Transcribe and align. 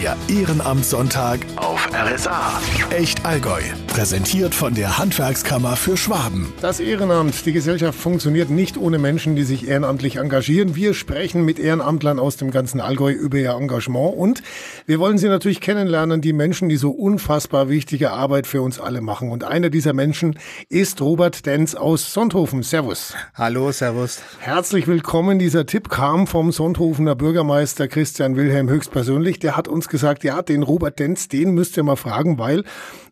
Der 0.00 0.16
Ehrenamtssonntag 0.28 1.40
auf 1.56 1.88
RSA. 1.92 2.60
Echt 2.90 3.26
Allgäu. 3.26 3.60
Präsentiert 3.88 4.54
von 4.54 4.74
der 4.74 4.96
Handwerkskammer 4.96 5.74
für 5.74 5.96
Schwaben. 5.96 6.52
Das 6.60 6.78
Ehrenamt. 6.78 7.44
Die 7.46 7.52
Gesellschaft 7.52 7.98
funktioniert 7.98 8.48
nicht 8.48 8.76
ohne 8.76 8.98
Menschen, 8.98 9.34
die 9.34 9.42
sich 9.42 9.66
ehrenamtlich 9.66 10.16
engagieren. 10.16 10.76
Wir 10.76 10.94
sprechen 10.94 11.44
mit 11.44 11.58
Ehrenamtlern 11.58 12.20
aus 12.20 12.36
dem 12.36 12.52
ganzen 12.52 12.80
Allgäu 12.80 13.10
über 13.10 13.38
ihr 13.38 13.50
Engagement 13.50 14.14
und 14.16 14.44
wir 14.86 15.00
wollen 15.00 15.18
sie 15.18 15.26
natürlich 15.26 15.60
kennenlernen, 15.60 16.20
die 16.20 16.32
Menschen, 16.32 16.68
die 16.68 16.76
so 16.76 16.90
unfassbar 16.90 17.68
wichtige 17.68 18.12
Arbeit 18.12 18.46
für 18.46 18.62
uns 18.62 18.78
alle 18.78 19.00
machen. 19.00 19.32
Und 19.32 19.42
einer 19.42 19.68
dieser 19.68 19.94
Menschen 19.94 20.38
ist 20.68 21.00
Robert 21.00 21.44
Denz 21.44 21.74
aus 21.74 22.12
Sonthofen. 22.12 22.62
Servus. 22.62 23.14
Hallo, 23.34 23.72
servus. 23.72 24.20
Herzlich 24.38 24.86
willkommen. 24.86 25.40
Dieser 25.40 25.66
Tipp 25.66 25.88
kam 25.88 26.28
vom 26.28 26.52
Sonthofener 26.52 27.16
Bürgermeister 27.16 27.88
Christian 27.88 28.36
Wilhelm 28.36 28.68
höchstpersönlich. 28.68 29.40
Der 29.40 29.56
hat 29.56 29.66
uns 29.66 29.87
gesagt, 29.88 30.24
ja, 30.24 30.42
den 30.42 30.62
Robert 30.62 30.98
Denz, 30.98 31.28
den 31.28 31.52
müsst 31.52 31.76
ihr 31.76 31.82
mal 31.82 31.96
fragen, 31.96 32.38
weil 32.38 32.64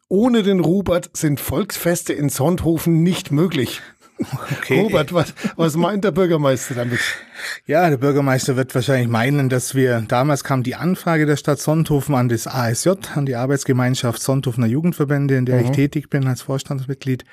ohne 0.08 0.42
den 0.42 0.60
Robert 0.60 1.10
sind 1.14 1.40
Volksfeste 1.40 2.12
in 2.12 2.28
Sonthofen 2.28 3.02
nicht 3.02 3.32
möglich. 3.32 3.80
Okay. 4.58 4.80
Robert, 4.80 5.12
was, 5.12 5.34
was 5.56 5.76
meint 5.76 6.04
der 6.04 6.10
Bürgermeister 6.10 6.74
damit? 6.74 7.00
Ja, 7.66 7.88
der 7.88 7.96
Bürgermeister 7.96 8.56
wird 8.56 8.74
wahrscheinlich 8.74 9.08
meinen, 9.08 9.48
dass 9.48 9.74
wir, 9.74 10.02
damals 10.06 10.44
kam 10.44 10.62
die 10.62 10.74
Anfrage 10.74 11.26
der 11.26 11.36
Stadt 11.36 11.60
Sonthofen 11.60 12.14
an 12.14 12.28
das 12.28 12.46
ASJ, 12.46 12.90
an 13.14 13.26
die 13.26 13.36
Arbeitsgemeinschaft 13.36 14.22
Sonthofener 14.22 14.66
Jugendverbände, 14.66 15.36
in 15.36 15.46
der 15.46 15.60
mhm. 15.60 15.66
ich 15.66 15.70
tätig 15.72 16.10
bin 16.10 16.26
als 16.26 16.42
Vorstandsmitglied, 16.42 17.24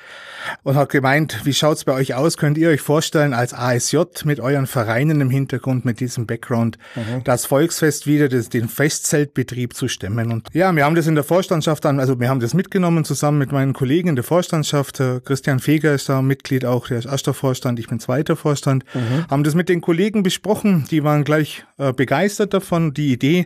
und 0.64 0.76
hat 0.76 0.90
gemeint, 0.90 1.42
wie 1.44 1.54
schaut's 1.54 1.86
bei 1.86 1.94
euch 1.94 2.14
aus? 2.14 2.38
Könnt 2.38 2.58
ihr 2.58 2.70
euch 2.70 2.82
vorstellen, 2.82 3.34
als 3.34 3.54
ASJ 3.54 3.98
mit 4.26 4.40
euren 4.40 4.68
Vereinen 4.68 5.22
im 5.22 5.30
Hintergrund, 5.30 5.86
mit 5.86 6.00
diesem 6.00 6.28
Background, 6.28 6.78
mhm. 6.96 7.24
das 7.24 7.46
Volksfest 7.46 8.08
wieder 8.08 8.30
das, 8.30 8.50
den 8.50 8.68
Festzeltbetrieb 8.68 9.74
zu 9.74 9.88
stemmen? 9.88 10.32
Und 10.32 10.48
ja, 10.54 10.72
wir 10.76 10.86
haben 10.86 10.96
das 10.96 11.08
in 11.08 11.16
der 11.16 11.24
Vorstandschaft 11.24 11.86
dann, 11.86 12.00
also 12.00 12.20
wir 12.20 12.30
haben 12.30 12.40
das 12.40 12.54
mitgenommen 12.54 13.06
zusammen 13.06 13.38
mit 13.38 13.52
meinen 13.52 13.74
Kollegen 13.74 14.10
in 14.10 14.16
der 14.16 14.24
Vorstandschaft. 14.24 15.02
Christian 15.26 15.60
Feger 15.60 15.94
ist 15.94 16.10
da 16.10 16.22
Mitglied 16.22 16.66
auch, 16.66 16.88
der 16.88 17.00
ist 17.00 17.06
erster 17.06 17.34
Vorstand, 17.34 17.80
ich 17.80 17.88
bin 17.88 18.00
zweiter 18.00 18.36
Vorstand, 18.36 18.84
mhm. 18.94 19.26
haben 19.30 19.44
das 19.44 19.56
mit 19.56 19.70
den 19.70 19.82
Kollegen 19.82 20.03
besprochen, 20.12 20.86
die 20.92 21.04
waren 21.04 21.24
gleich 21.24 21.66
äh, 21.78 21.94
begeistert 21.94 22.54
davon, 22.54 22.94
die 22.94 23.14
Idee, 23.14 23.46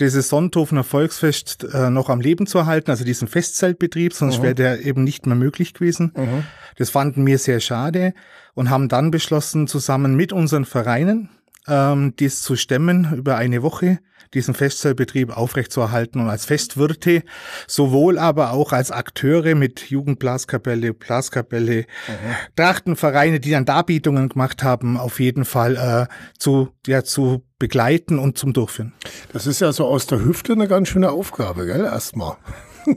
dieses 0.00 0.28
Sonthofener 0.28 0.84
Volksfest 0.84 1.64
äh, 1.72 1.90
noch 1.90 2.08
am 2.08 2.20
Leben 2.20 2.46
zu 2.46 2.58
erhalten, 2.58 2.90
also 2.90 3.04
diesen 3.04 3.28
Festzeltbetrieb, 3.28 4.14
sonst 4.14 4.38
mhm. 4.38 4.42
wäre 4.42 4.54
der 4.54 4.84
eben 4.84 5.04
nicht 5.04 5.26
mehr 5.26 5.36
möglich 5.36 5.74
gewesen. 5.74 6.12
Mhm. 6.16 6.44
Das 6.76 6.90
fanden 6.90 7.26
wir 7.26 7.38
sehr 7.38 7.60
schade 7.60 8.14
und 8.54 8.70
haben 8.70 8.88
dann 8.88 9.10
beschlossen, 9.10 9.66
zusammen 9.66 10.14
mit 10.14 10.32
unseren 10.32 10.64
Vereinen, 10.64 11.28
ähm, 11.68 12.14
dies 12.18 12.42
zu 12.42 12.56
stemmen 12.56 13.14
über 13.14 13.36
eine 13.36 13.62
Woche 13.62 13.98
diesen 14.34 14.54
Festzellbetrieb 14.54 15.36
aufrechtzuerhalten 15.36 16.20
und 16.20 16.28
als 16.28 16.44
Festwirte, 16.44 17.22
sowohl 17.66 18.18
aber 18.18 18.52
auch 18.52 18.72
als 18.72 18.90
Akteure 18.90 19.54
mit 19.54 19.90
Jugendblaskapelle, 19.90 20.94
Blaskapelle, 20.94 21.80
mhm. 21.80 22.34
Trachtenvereine, 22.56 23.40
die 23.40 23.50
dann 23.50 23.64
Darbietungen 23.64 24.28
gemacht 24.28 24.62
haben, 24.62 24.96
auf 24.96 25.20
jeden 25.20 25.44
Fall 25.44 25.76
äh, 25.76 26.14
zu, 26.38 26.68
ja, 26.86 27.04
zu 27.04 27.44
begleiten 27.58 28.18
und 28.18 28.38
zum 28.38 28.52
Durchführen. 28.52 28.92
Das 29.32 29.46
ist 29.46 29.60
ja 29.60 29.72
so 29.72 29.86
aus 29.86 30.06
der 30.06 30.24
Hüfte 30.24 30.52
eine 30.52 30.68
ganz 30.68 30.88
schöne 30.88 31.10
Aufgabe, 31.10 31.66
gell? 31.66 31.84
Erstmal. 31.84 32.36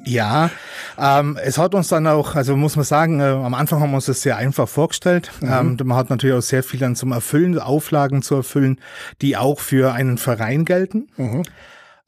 Ja, 0.05 0.49
ähm, 0.97 1.37
es 1.43 1.57
hat 1.57 1.75
uns 1.75 1.87
dann 1.87 2.07
auch, 2.07 2.35
also 2.35 2.55
muss 2.55 2.75
man 2.75 2.85
sagen, 2.85 3.19
äh, 3.19 3.23
am 3.23 3.53
Anfang 3.53 3.81
haben 3.81 3.91
wir 3.91 3.95
uns 3.95 4.05
das 4.05 4.21
sehr 4.21 4.37
einfach 4.37 4.67
vorgestellt. 4.67 5.31
Mhm. 5.41 5.49
Ähm, 5.51 5.77
man 5.83 5.97
hat 5.97 6.09
natürlich 6.09 6.35
auch 6.35 6.41
sehr 6.41 6.63
viel 6.63 6.79
dann 6.79 6.95
zum 6.95 7.11
Erfüllen, 7.11 7.57
Auflagen 7.59 8.21
zu 8.21 8.35
erfüllen, 8.35 8.79
die 9.21 9.37
auch 9.37 9.59
für 9.59 9.93
einen 9.93 10.17
Verein 10.17 10.65
gelten. 10.65 11.07
Mhm. 11.17 11.43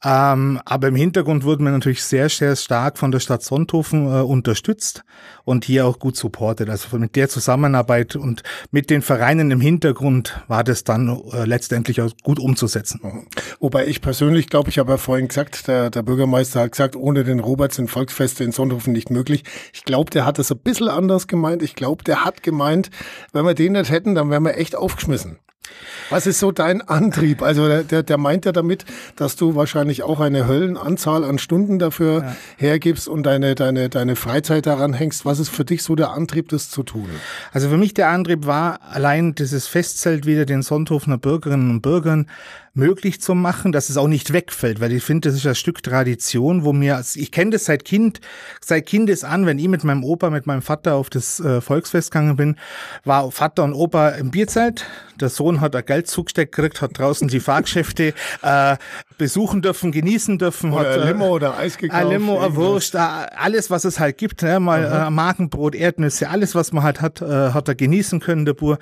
Ähm, 0.04 0.60
aber 0.66 0.88
im 0.88 0.96
Hintergrund 0.96 1.44
wurden 1.44 1.64
wir 1.64 1.72
natürlich 1.72 2.04
sehr, 2.04 2.28
sehr 2.28 2.56
stark 2.56 2.98
von 2.98 3.10
der 3.10 3.20
Stadt 3.20 3.42
Sonthofen 3.42 4.06
äh, 4.06 4.20
unterstützt 4.20 5.02
und 5.44 5.64
hier 5.64 5.86
auch 5.86 5.98
gut 5.98 6.16
supportet. 6.16 6.68
Also 6.68 6.98
mit 6.98 7.16
der 7.16 7.28
Zusammenarbeit 7.30 8.14
und 8.14 8.42
mit 8.70 8.90
den 8.90 9.00
Vereinen 9.00 9.50
im 9.50 9.60
Hintergrund 9.60 10.42
war 10.46 10.62
das 10.62 10.84
dann 10.84 11.08
äh, 11.32 11.44
letztendlich 11.46 12.02
auch 12.02 12.10
gut 12.22 12.38
umzusetzen. 12.38 13.26
Wobei 13.60 13.86
ich 13.86 14.02
persönlich 14.02 14.48
glaube, 14.48 14.68
ich 14.68 14.78
habe 14.78 14.92
ja 14.92 14.98
vorhin 14.98 15.28
gesagt, 15.28 15.68
der, 15.68 15.88
der 15.88 16.02
Bürgermeister 16.02 16.60
hat 16.60 16.72
gesagt, 16.72 16.96
ohne 16.96 17.24
den 17.24 17.40
Robert 17.40 17.72
sind 17.72 17.90
Volksfeste 17.90 18.44
in 18.44 18.52
Sonthofen 18.52 18.92
nicht 18.92 19.10
möglich. 19.10 19.44
Ich 19.72 19.84
glaube, 19.84 20.10
der 20.10 20.26
hat 20.26 20.38
das 20.38 20.52
ein 20.52 20.58
bisschen 20.58 20.88
anders 20.88 21.28
gemeint. 21.28 21.62
Ich 21.62 21.74
glaube, 21.74 22.04
der 22.04 22.24
hat 22.24 22.42
gemeint, 22.42 22.90
wenn 23.32 23.46
wir 23.46 23.54
den 23.54 23.72
nicht 23.72 23.90
hätten, 23.90 24.14
dann 24.14 24.30
wären 24.30 24.44
wir 24.44 24.58
echt 24.58 24.76
aufgeschmissen. 24.76 25.38
Was 26.10 26.26
ist 26.26 26.38
so 26.38 26.52
dein 26.52 26.82
Antrieb? 26.82 27.42
Also 27.42 27.66
der, 27.66 27.82
der, 27.82 28.02
der 28.02 28.18
meint 28.18 28.44
ja 28.44 28.52
damit, 28.52 28.84
dass 29.16 29.36
du 29.36 29.54
wahrscheinlich 29.54 30.02
auch 30.02 30.20
eine 30.20 30.46
Höllenanzahl 30.46 31.24
an 31.24 31.38
Stunden 31.38 31.78
dafür 31.78 32.22
ja. 32.22 32.36
hergibst 32.56 33.08
und 33.08 33.24
deine, 33.24 33.54
deine, 33.54 33.88
deine 33.88 34.16
Freizeit 34.16 34.66
daran 34.66 34.92
hängst. 34.92 35.24
Was 35.24 35.38
ist 35.38 35.48
für 35.48 35.64
dich 35.64 35.82
so 35.82 35.94
der 35.94 36.10
Antrieb, 36.10 36.48
das 36.50 36.70
zu 36.70 36.82
tun? 36.82 37.08
Also 37.52 37.68
für 37.68 37.78
mich 37.78 37.94
der 37.94 38.08
Antrieb 38.08 38.46
war 38.46 38.80
allein 38.82 39.34
dieses 39.34 39.66
Festzelt 39.66 40.26
wieder 40.26 40.44
den 40.44 40.62
Sonthofener 40.62 41.18
Bürgerinnen 41.18 41.70
und 41.70 41.80
Bürgern 41.80 42.26
möglich 42.74 43.20
zu 43.20 43.34
machen, 43.34 43.70
dass 43.70 43.88
es 43.88 43.96
auch 43.96 44.08
nicht 44.08 44.32
wegfällt, 44.32 44.80
weil 44.80 44.92
ich 44.92 45.04
finde, 45.04 45.28
das 45.28 45.36
ist 45.36 45.46
ein 45.46 45.54
Stück 45.54 45.82
Tradition, 45.82 46.64
wo 46.64 46.72
mir, 46.72 47.02
ich 47.14 47.30
kenne 47.30 47.52
das 47.52 47.66
seit 47.66 47.84
Kind, 47.84 48.20
seit 48.60 48.86
Kindes 48.86 49.22
an, 49.22 49.46
wenn 49.46 49.58
ich 49.58 49.68
mit 49.68 49.84
meinem 49.84 50.02
Opa, 50.02 50.30
mit 50.30 50.46
meinem 50.46 50.62
Vater 50.62 50.96
auf 50.96 51.08
das 51.08 51.38
äh, 51.38 51.60
Volksfest 51.60 52.10
gegangen 52.10 52.36
bin, 52.36 52.56
war 53.04 53.30
Vater 53.30 53.62
und 53.62 53.74
Opa 53.74 54.10
im 54.10 54.32
Bierzelt, 54.32 54.86
der 55.20 55.28
Sohn 55.28 55.60
hat 55.60 55.76
ein 55.76 55.84
Geld 55.84 56.08
zugesteckt 56.08 56.54
gekriegt, 56.54 56.82
hat 56.82 56.98
draußen 56.98 57.28
die 57.28 57.40
Fahrgeschäfte 57.40 58.12
äh, 58.42 58.76
besuchen 59.18 59.62
dürfen, 59.62 59.92
genießen 59.92 60.38
dürfen. 60.38 60.72
Oder 60.72 60.90
hat, 60.90 61.00
ein 61.00 61.08
Limo 61.08 61.28
oder 61.28 61.56
Eis 61.56 61.78
gekauft. 61.78 62.02
Ein 62.02 62.10
Limo, 62.10 62.40
eine 62.40 62.56
Wurst, 62.56 62.96
alles, 62.96 63.70
was 63.70 63.84
es 63.84 63.98
halt 64.00 64.18
gibt, 64.18 64.42
ne? 64.42 64.60
mal 64.60 64.84
äh, 64.84 65.10
Markenbrot, 65.10 65.74
Erdnüsse, 65.74 66.28
alles, 66.28 66.54
was 66.54 66.72
man 66.72 66.82
halt 66.82 67.00
hat, 67.00 67.22
äh, 67.22 67.50
hat 67.50 67.68
er 67.68 67.74
genießen 67.74 68.20
können, 68.20 68.44
der 68.44 68.54
Bur. 68.54 68.78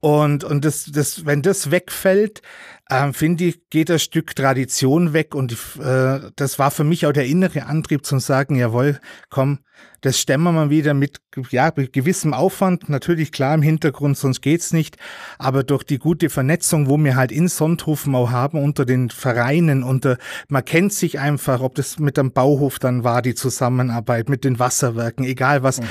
Und, 0.00 0.44
und 0.44 0.64
das, 0.64 0.84
das, 0.92 1.26
wenn 1.26 1.42
das 1.42 1.70
wegfällt, 1.70 2.42
ähm, 2.90 3.14
finde 3.14 3.44
ich, 3.44 3.70
geht 3.70 3.88
das 3.88 4.02
Stück 4.02 4.36
Tradition 4.36 5.12
weg 5.12 5.34
und 5.34 5.56
äh, 5.82 6.20
das 6.36 6.58
war 6.58 6.70
für 6.70 6.84
mich 6.84 7.06
auch 7.06 7.12
der 7.12 7.26
innere 7.26 7.66
Antrieb 7.66 8.04
zum 8.04 8.20
sagen, 8.20 8.56
jawohl, 8.56 9.00
komm, 9.30 9.60
das 10.02 10.18
stemmen 10.18 10.44
wir 10.44 10.52
mal 10.52 10.70
wieder 10.70 10.94
mit 10.94 11.20
ja, 11.50 11.70
gewissem 11.70 12.34
Aufwand, 12.34 12.88
natürlich 12.88 13.32
klar 13.32 13.54
im 13.54 13.62
Hintergrund, 13.62 14.18
sonst 14.18 14.42
geht's 14.42 14.72
nicht, 14.72 14.96
aber 15.38 15.62
durch 15.62 15.84
die 15.84 15.98
gute 15.98 16.28
Vernetzung, 16.28 16.88
wo 16.88 16.98
wir 16.98 17.16
halt 17.16 17.32
in 17.32 17.48
Sonthofen 17.48 18.14
auch 18.14 18.30
haben, 18.30 18.62
unter 18.62 18.84
den 18.84 19.10
Vereinen, 19.10 19.82
unter, 19.82 20.18
man 20.48 20.64
kennt 20.64 20.92
sich 20.92 21.18
einfach, 21.18 21.60
ob 21.60 21.76
das 21.76 21.98
mit 21.98 22.16
dem 22.16 22.32
Bauhof 22.32 22.78
dann 22.78 23.04
war, 23.04 23.22
die 23.22 23.34
Zusammenarbeit, 23.34 24.28
mit 24.28 24.44
den 24.44 24.58
Wasserwerken, 24.58 25.24
egal 25.24 25.62
was, 25.62 25.80
mhm. 25.80 25.86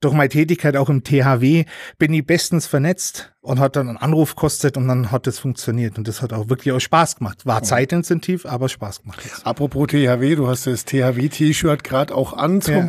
durch 0.00 0.14
meine 0.14 0.28
Tätigkeit 0.28 0.76
auch 0.76 0.88
im 0.88 1.02
THW 1.02 1.64
bin 1.98 2.12
ich 2.12 2.24
bestens 2.24 2.66
vernetzt 2.66 3.34
und 3.44 3.60
hat 3.60 3.76
dann 3.76 3.88
einen 3.88 3.98
Anruf 3.98 4.36
kostet 4.36 4.76
und 4.78 4.88
dann 4.88 5.10
hat 5.10 5.26
es 5.26 5.38
funktioniert 5.38 5.98
und 5.98 6.08
das 6.08 6.22
hat 6.22 6.32
auch 6.32 6.48
wirklich 6.48 6.72
auch 6.72 6.80
Spaß 6.80 7.16
gemacht. 7.16 7.44
War 7.44 7.60
mhm. 7.60 7.64
zeitintensiv, 7.64 8.46
aber 8.46 8.68
Spaß 8.68 9.02
gemacht. 9.02 9.20
Apropos 9.44 9.88
THW, 9.88 10.34
du 10.36 10.48
hast 10.48 10.66
das 10.66 10.86
THW-T-Shirt 10.86 11.84
gerade 11.84 12.14
auch 12.14 12.32
an 12.32 12.62
zum 12.62 12.74
ja. 12.74 12.88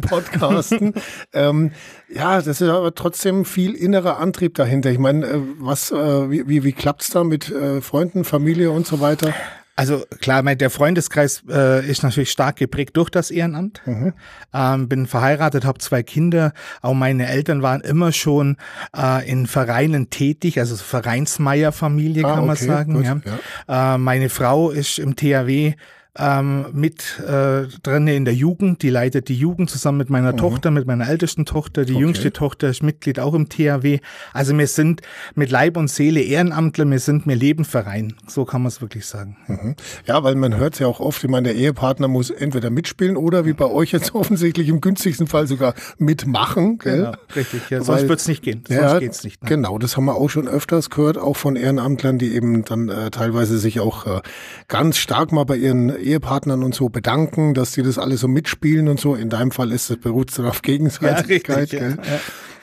Podcasten. 0.70 0.94
ähm, 1.34 1.72
ja, 2.14 2.42
das 2.42 2.62
ist 2.62 2.70
aber 2.70 2.94
trotzdem 2.96 3.46
viel 3.46 3.74
innerer 3.74 4.20
Antrieb 4.20 4.56
dahinter. 4.56 4.92
Ich 4.92 5.00
meine, 5.00 5.26
äh, 5.26 5.40
was, 5.60 5.92
äh, 5.92 6.30
wie, 6.30 6.48
wie, 6.48 6.64
wie 6.64 6.74
klappt's 6.74 7.10
da 7.10 7.24
mit 7.24 7.52
äh, 7.52 7.82
Freunden, 7.82 8.24
Familie 8.24 8.72
und 8.72 8.88
so 8.88 9.00
weiter? 9.00 9.34
Also 9.78 10.06
klar, 10.22 10.42
mein, 10.42 10.58
der 10.58 10.70
Freundeskreis 10.70 11.44
äh, 11.50 11.86
ist 11.86 12.02
natürlich 12.02 12.32
stark 12.32 12.56
geprägt 12.56 12.96
durch 12.96 13.10
das 13.10 13.30
Ehrenamt. 13.30 13.82
Mhm. 13.86 14.14
Ähm, 14.54 14.88
bin 14.88 15.06
verheiratet, 15.06 15.66
habe 15.66 15.80
zwei 15.80 16.02
Kinder. 16.02 16.54
Auch 16.82 16.94
meine 16.94 17.28
Eltern 17.28 17.62
waren 17.62 17.82
immer 17.82 18.14
schon 18.14 18.56
äh, 18.96 19.30
in 19.30 19.48
Vereinen 19.48 20.10
tätig, 20.10 20.60
also 20.60 20.78
Vereinsmeierfamilie 20.78 22.24
ah, 22.24 22.36
kann 22.36 22.48
man 22.48 22.56
sagen. 22.56 22.94
Gut, 22.94 23.04
ja. 23.04 23.20
Ja. 23.68 23.96
Äh, 23.96 23.98
meine 23.98 24.30
Frau 24.30 24.70
ist 24.70 24.98
im 24.98 25.18
THW 25.18 25.74
ähm, 26.18 26.68
mit 26.72 27.20
äh, 27.20 27.68
drin 27.84 28.08
in 28.08 28.26
der 28.26 28.34
Jugend. 28.34 28.82
Die 28.82 28.90
leitet 28.90 29.28
die 29.28 29.36
Jugend 29.36 29.70
zusammen 29.70 29.98
mit 29.98 30.10
meiner 30.10 30.34
mhm. 30.34 30.38
Tochter, 30.38 30.72
mit 30.72 30.88
meiner 30.88 31.08
ältesten 31.08 31.46
Tochter. 31.46 31.86
Die 31.86 31.94
okay. 31.94 32.02
jüngste 32.02 32.32
Tochter 32.32 32.70
ist 32.70 32.84
Mitglied 32.84 33.20
auch 33.20 33.34
im 33.34 33.50
THW. 33.50 34.00
Also 34.34 34.58
wir 34.58 34.68
sind 34.68 35.02
mit 35.36 35.52
Leib 35.52 35.78
und 35.78 35.90
Seele 35.90 36.22
Ehrenamtler, 36.22 36.90
wir 36.90 37.00
sind 37.00 37.26
mir 37.26 37.36
Lebenverein. 37.36 38.16
So 38.28 38.46
kann 38.46 38.62
man 38.62 38.70
es 38.70 38.82
wirklich 38.82 39.06
sagen. 39.06 39.38
Mhm. 39.48 39.76
Ja, 40.06 40.24
weil 40.24 40.36
man 40.36 40.56
hört 40.56 40.76
es 40.76 40.80
ja 40.80 40.88
auch 40.88 41.00
oft, 41.00 41.24
ich 41.24 41.30
meine, 41.30 41.50
der 41.50 41.58
Ehepartner 41.58 42.08
muss 42.08 42.30
entweder 42.30 42.70
mitspielen 42.70 43.18
oder 43.18 43.46
wie 43.46 43.54
bei 43.54 43.66
euch 43.66 43.92
jetzt 43.92 44.16
offensichtlich 44.16 44.70
im 44.70 44.82
günstigsten 44.82 45.28
Fall 45.28 45.48
sogar 45.48 45.74
mitmachen. 45.98 46.78
Gell? 46.78 46.98
Genau, 46.98 47.14
richtig. 47.36 47.70
Ja, 47.70 47.82
sonst 47.82 48.08
wird 48.08 48.20
es 48.20 48.28
nicht 48.28 48.42
gehen. 48.42 48.64
Sonst 48.68 48.82
ja, 48.82 49.00
geht's 49.00 49.24
nicht. 49.24 49.44
Ne? 49.44 49.50
Genau, 49.50 49.78
das 49.78 49.98
haben 49.98 50.06
wir 50.06 50.16
auch 50.16 50.30
schon 50.30 50.48
öfters 50.48 50.90
gehört, 50.90 51.18
auch 51.18 51.36
von 51.36 51.56
Ehrenamtlern, 51.56 52.18
die 52.18 52.34
eben 52.34 52.64
dann 52.64 52.90
äh, 52.90 53.12
teilweise 53.12 53.58
sich 53.58 53.80
auch 53.80 54.06
äh, 54.06 54.22
ganz 54.68 54.98
stark 54.98 55.32
mal 55.32 55.44
bei 55.44 55.58
ihren 55.58 55.90
Ehepartnern 56.06 56.64
und 56.64 56.76
so 56.76 56.90
bedanken, 56.90 57.54
dass 57.54 57.74
sie 57.74 57.84
das 57.84 57.98
alles 57.98 58.22
so 58.22 58.28
mitspielen 58.28 58.88
und 58.88 59.00
so. 59.00 59.16
In 59.16 59.30
deinem 59.30 59.52
Fall 59.52 59.72
ist 59.72 59.90
es 59.90 59.98
beruht 59.98 60.38
dann 60.38 60.46
auf 60.46 60.62
Gegenseitigkeit. 60.62 61.72
Ja, 61.72 61.80
richtig, 61.80 62.06
ja, 62.06 62.14
ja. 62.14 62.20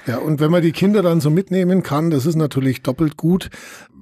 Ja, 0.07 0.19
und 0.19 0.41
wenn 0.41 0.51
man 0.51 0.63
die 0.63 0.73
Kinder 0.73 1.03
dann 1.03 1.21
so 1.21 1.31
mitnehmen 1.31 1.83
kann, 1.83 2.11
das 2.11 2.27
ist 2.27 2.35
natürlich 2.35 2.83
doppelt 2.83 3.17
gut, 3.17 3.51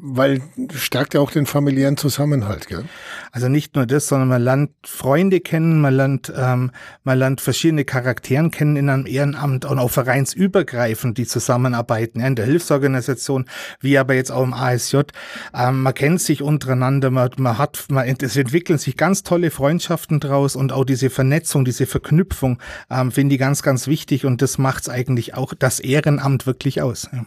weil 0.03 0.41
stärkt 0.73 1.15
ja 1.15 1.21
auch 1.21 1.31
den 1.31 1.45
familiären 1.45 1.97
Zusammenhalt, 1.97 2.69
gell? 2.69 2.85
Also 3.33 3.49
nicht 3.49 3.77
nur 3.77 3.87
das, 3.87 4.09
sondern 4.09 4.29
man 4.29 4.43
lernt 4.43 4.71
Freunde 4.85 5.41
kennen, 5.41 5.81
man 5.81 5.95
lernt, 5.95 6.33
ähm, 6.35 6.71
man 7.05 7.19
lernt 7.19 7.41
verschiedene 7.41 7.85
Charakteren 7.85 8.51
kennen 8.51 8.77
in 8.77 8.89
einem 8.89 9.07
Ehrenamt 9.07 9.67
und 9.67 9.79
auch 9.79 9.91
vereinsübergreifend, 9.91 11.19
die 11.19 11.27
zusammenarbeiten, 11.27 12.21
ja, 12.21 12.27
in 12.27 12.35
der 12.35 12.47
Hilfsorganisation, 12.47 13.45
wie 13.81 13.99
aber 13.99 14.15
jetzt 14.15 14.33
auch 14.33 14.43
im 14.43 14.55
ASJ. 14.55 15.01
Ähm, 15.55 15.83
man 15.83 15.95
kennt 15.95 16.21
sich 16.23 16.43
untereinander, 16.43 17.11
man, 17.11 17.31
man 17.37 17.59
hat, 17.59 17.85
man, 17.91 18.09
es 18.09 18.37
entwickeln 18.37 18.79
sich 18.79 18.97
ganz 18.97 19.23
tolle 19.23 19.51
Freundschaften 19.51 20.19
draus 20.19 20.57
und 20.57 20.73
auch 20.73 20.85
diese 20.85 21.11
Vernetzung, 21.11 21.65
diese 21.65 21.87
Verknüpfung, 21.87 22.59
ähm, 22.91 23.13
finde 23.13 23.35
ich 23.35 23.41
ganz, 23.41 23.63
ganz 23.63 23.87
wichtig 23.87 24.25
und 24.25 24.41
das 24.41 24.57
macht 24.57 24.85
es 24.85 24.89
eigentlich 24.89 25.35
auch 25.35 25.53
das 25.53 25.81
Ehrenamt 25.91 26.47
wirklich 26.47 26.83
aus. 26.83 27.09
Ja. 27.13 27.27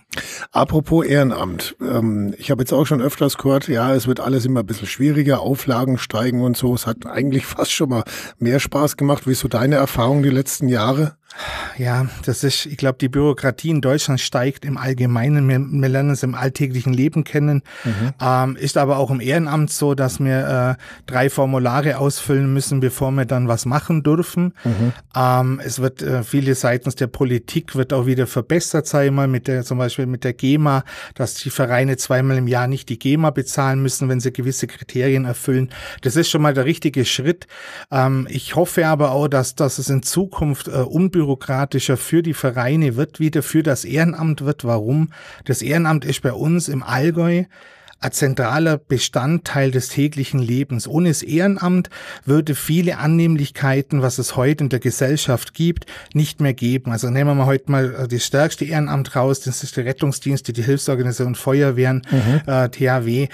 Apropos 0.52 1.06
Ehrenamt, 1.06 1.76
ähm, 1.82 2.34
ich 2.38 2.52
habe 2.52 2.62
jetzt 2.62 2.74
auch 2.74 2.86
schon 2.86 3.02
öfters 3.02 3.38
gehört, 3.38 3.68
ja, 3.68 3.94
es 3.94 4.08
wird 4.08 4.20
alles 4.20 4.46
immer 4.46 4.62
ein 4.62 4.66
bisschen 4.66 4.88
schwieriger, 4.88 5.42
Auflagen 5.42 5.98
steigen 5.98 6.42
und 6.42 6.58
so. 6.58 6.74
Es 6.74 6.88
hat 6.88 7.06
eigentlich 7.06 7.46
fast 7.48 7.72
schon 7.72 7.90
mal 7.90 8.04
mehr 8.40 8.60
Spaß 8.60 8.98
gemacht. 8.98 9.28
Wie 9.28 9.32
ist 9.32 9.40
so 9.40 9.48
deine 9.48 9.76
Erfahrung 9.76 10.24
die 10.24 10.30
letzten 10.30 10.68
Jahre? 10.68 11.18
Ja, 11.78 12.08
das 12.26 12.44
ist, 12.44 12.66
ich 12.68 12.78
glaube, 12.78 12.98
die 13.00 13.10
Bürokratie 13.10 13.70
in 13.70 13.82
Deutschland 13.82 14.20
steigt 14.20 14.64
im 14.66 14.78
Allgemeinen. 14.78 15.50
Wir, 15.50 15.60
wir 15.60 15.90
lernen 15.90 16.12
es 16.12 16.24
im 16.24 16.36
alltäglichen 16.36 16.94
Leben 16.94 17.24
kennen. 17.24 17.64
Mhm. 17.84 18.14
Ähm, 18.22 18.56
ist 18.56 18.78
aber 18.78 18.98
auch 18.98 19.10
im 19.10 19.20
Ehrenamt 19.20 19.72
so, 19.72 19.96
dass 19.96 20.20
wir 20.20 20.78
äh, 20.78 20.84
drei 21.06 21.30
Formulare 21.30 21.98
ausfüllen 21.98 22.54
müssen, 22.54 22.80
bevor 22.80 23.12
wir 23.12 23.26
dann 23.26 23.48
was 23.48 23.66
machen 23.66 24.04
dürfen. 24.04 24.54
Mhm. 24.64 24.94
Ähm, 25.16 25.62
es 25.64 25.80
wird 25.80 26.02
äh, 26.02 26.24
viele 26.24 26.54
seitens 26.56 26.96
der 26.96 27.08
Politik 27.08 27.76
wird 27.76 27.92
auch 27.94 28.06
wieder 28.06 28.28
verbessert, 28.28 28.86
sei 28.86 29.10
mal 29.10 29.28
mit 29.28 29.48
der, 29.48 29.64
zum 29.64 29.80
Beispiel 29.80 30.06
mit 30.06 30.24
der 30.24 30.34
GEMA, 30.34 30.84
dass 31.16 31.36
die 31.36 31.50
Vereine 31.50 31.98
zweimal 31.98 32.38
im 32.38 32.48
Jahr 32.48 32.68
nicht 32.68 32.90
die 32.90 33.00
GEMA 33.00 33.32
bezahlen 33.32 33.82
müssen, 33.82 34.10
wenn 34.10 34.20
sie 34.20 34.32
gewisse 34.32 34.68
Kriterien 34.68 35.26
erfüllen. 35.26 35.70
Das 36.02 36.16
ist 36.16 36.30
schon 36.30 36.42
mal 36.42 36.54
der 36.54 36.66
richtige 36.66 37.04
Schritt. 37.06 37.48
Ähm, 37.92 38.28
ich 38.30 38.56
hoffe 38.56 38.86
aber 38.88 39.12
auch, 39.12 39.28
dass, 39.28 39.56
dass 39.56 39.80
es 39.80 39.90
in 39.90 40.04
Zukunft 40.04 40.68
äh, 40.68 40.72
unbürokratisch 40.72 41.23
unbürokratischer 41.24 41.98
für 41.98 42.22
die 42.22 42.34
Vereine 42.34 42.96
wird, 42.96 43.20
wieder 43.20 43.44
für 43.44 43.64
das 43.64 43.86
Ehrenamt 43.86 44.44
wird. 44.44 44.66
Warum? 44.66 45.10
Das 45.46 45.62
Ehrenamt 45.62 46.06
ist 46.06 46.22
bei 46.22 46.34
uns 46.34 46.68
im 46.68 46.84
Allgäu 46.84 47.46
ein 48.00 48.12
zentraler 48.12 48.78
Bestandteil 48.78 49.72
des 49.72 49.88
täglichen 49.88 50.42
Lebens. 50.42 50.90
Ohne 50.90 51.08
das 51.08 51.24
Ehrenamt 51.24 51.90
würde 52.26 52.54
viele 52.54 52.98
Annehmlichkeiten, 52.98 54.02
was 54.02 54.18
es 54.18 54.36
heute 54.36 54.66
in 54.66 54.70
der 54.70 54.82
Gesellschaft 54.82 55.54
gibt, 55.54 55.86
nicht 56.14 56.42
mehr 56.42 56.54
geben. 56.54 56.92
Also 56.92 57.10
nehmen 57.10 57.30
wir 57.30 57.36
mal 57.36 57.46
heute 57.46 57.72
mal 57.72 57.96
äh, 57.96 58.08
das 58.10 58.26
stärkste 58.26 58.66
Ehrenamt 58.66 59.16
raus, 59.16 59.40
das 59.40 59.64
ist 59.64 59.78
der 59.78 59.86
Rettungsdienst, 59.86 60.56
die 60.56 60.62
Hilfsorganisation 60.62 61.36
Feuerwehren, 61.36 62.02
mhm. 62.12 62.42
äh, 62.46 62.68
THW 62.68 63.30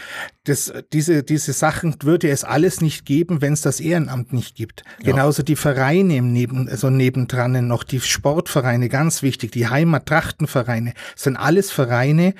das, 0.45 0.73
diese, 0.93 1.21
diese 1.21 1.51
Sachen 1.51 1.95
würde 2.01 2.29
es 2.29 2.43
alles 2.43 2.79
nicht 2.79 3.05
geben, 3.05 3.41
wenn 3.41 3.53
es 3.53 3.61
das 3.61 3.79
Ehrenamt 3.79 4.31
nicht 4.31 4.55
gibt. 4.55 4.83
Ja. 4.99 5.11
Genauso 5.11 5.43
die 5.43 5.57
Vereine 5.57 6.21
neben, 6.21 6.69
also 6.69 6.89
nebendran 6.89 7.67
noch, 7.67 7.83
die 7.83 7.99
Sportvereine, 7.99 8.89
ganz 8.89 9.21
wichtig, 9.21 9.51
die 9.51 9.67
Heimattrachtenvereine, 9.67 10.93
sind 11.15 11.35
alles 11.35 11.71
Vereine, 11.71 12.33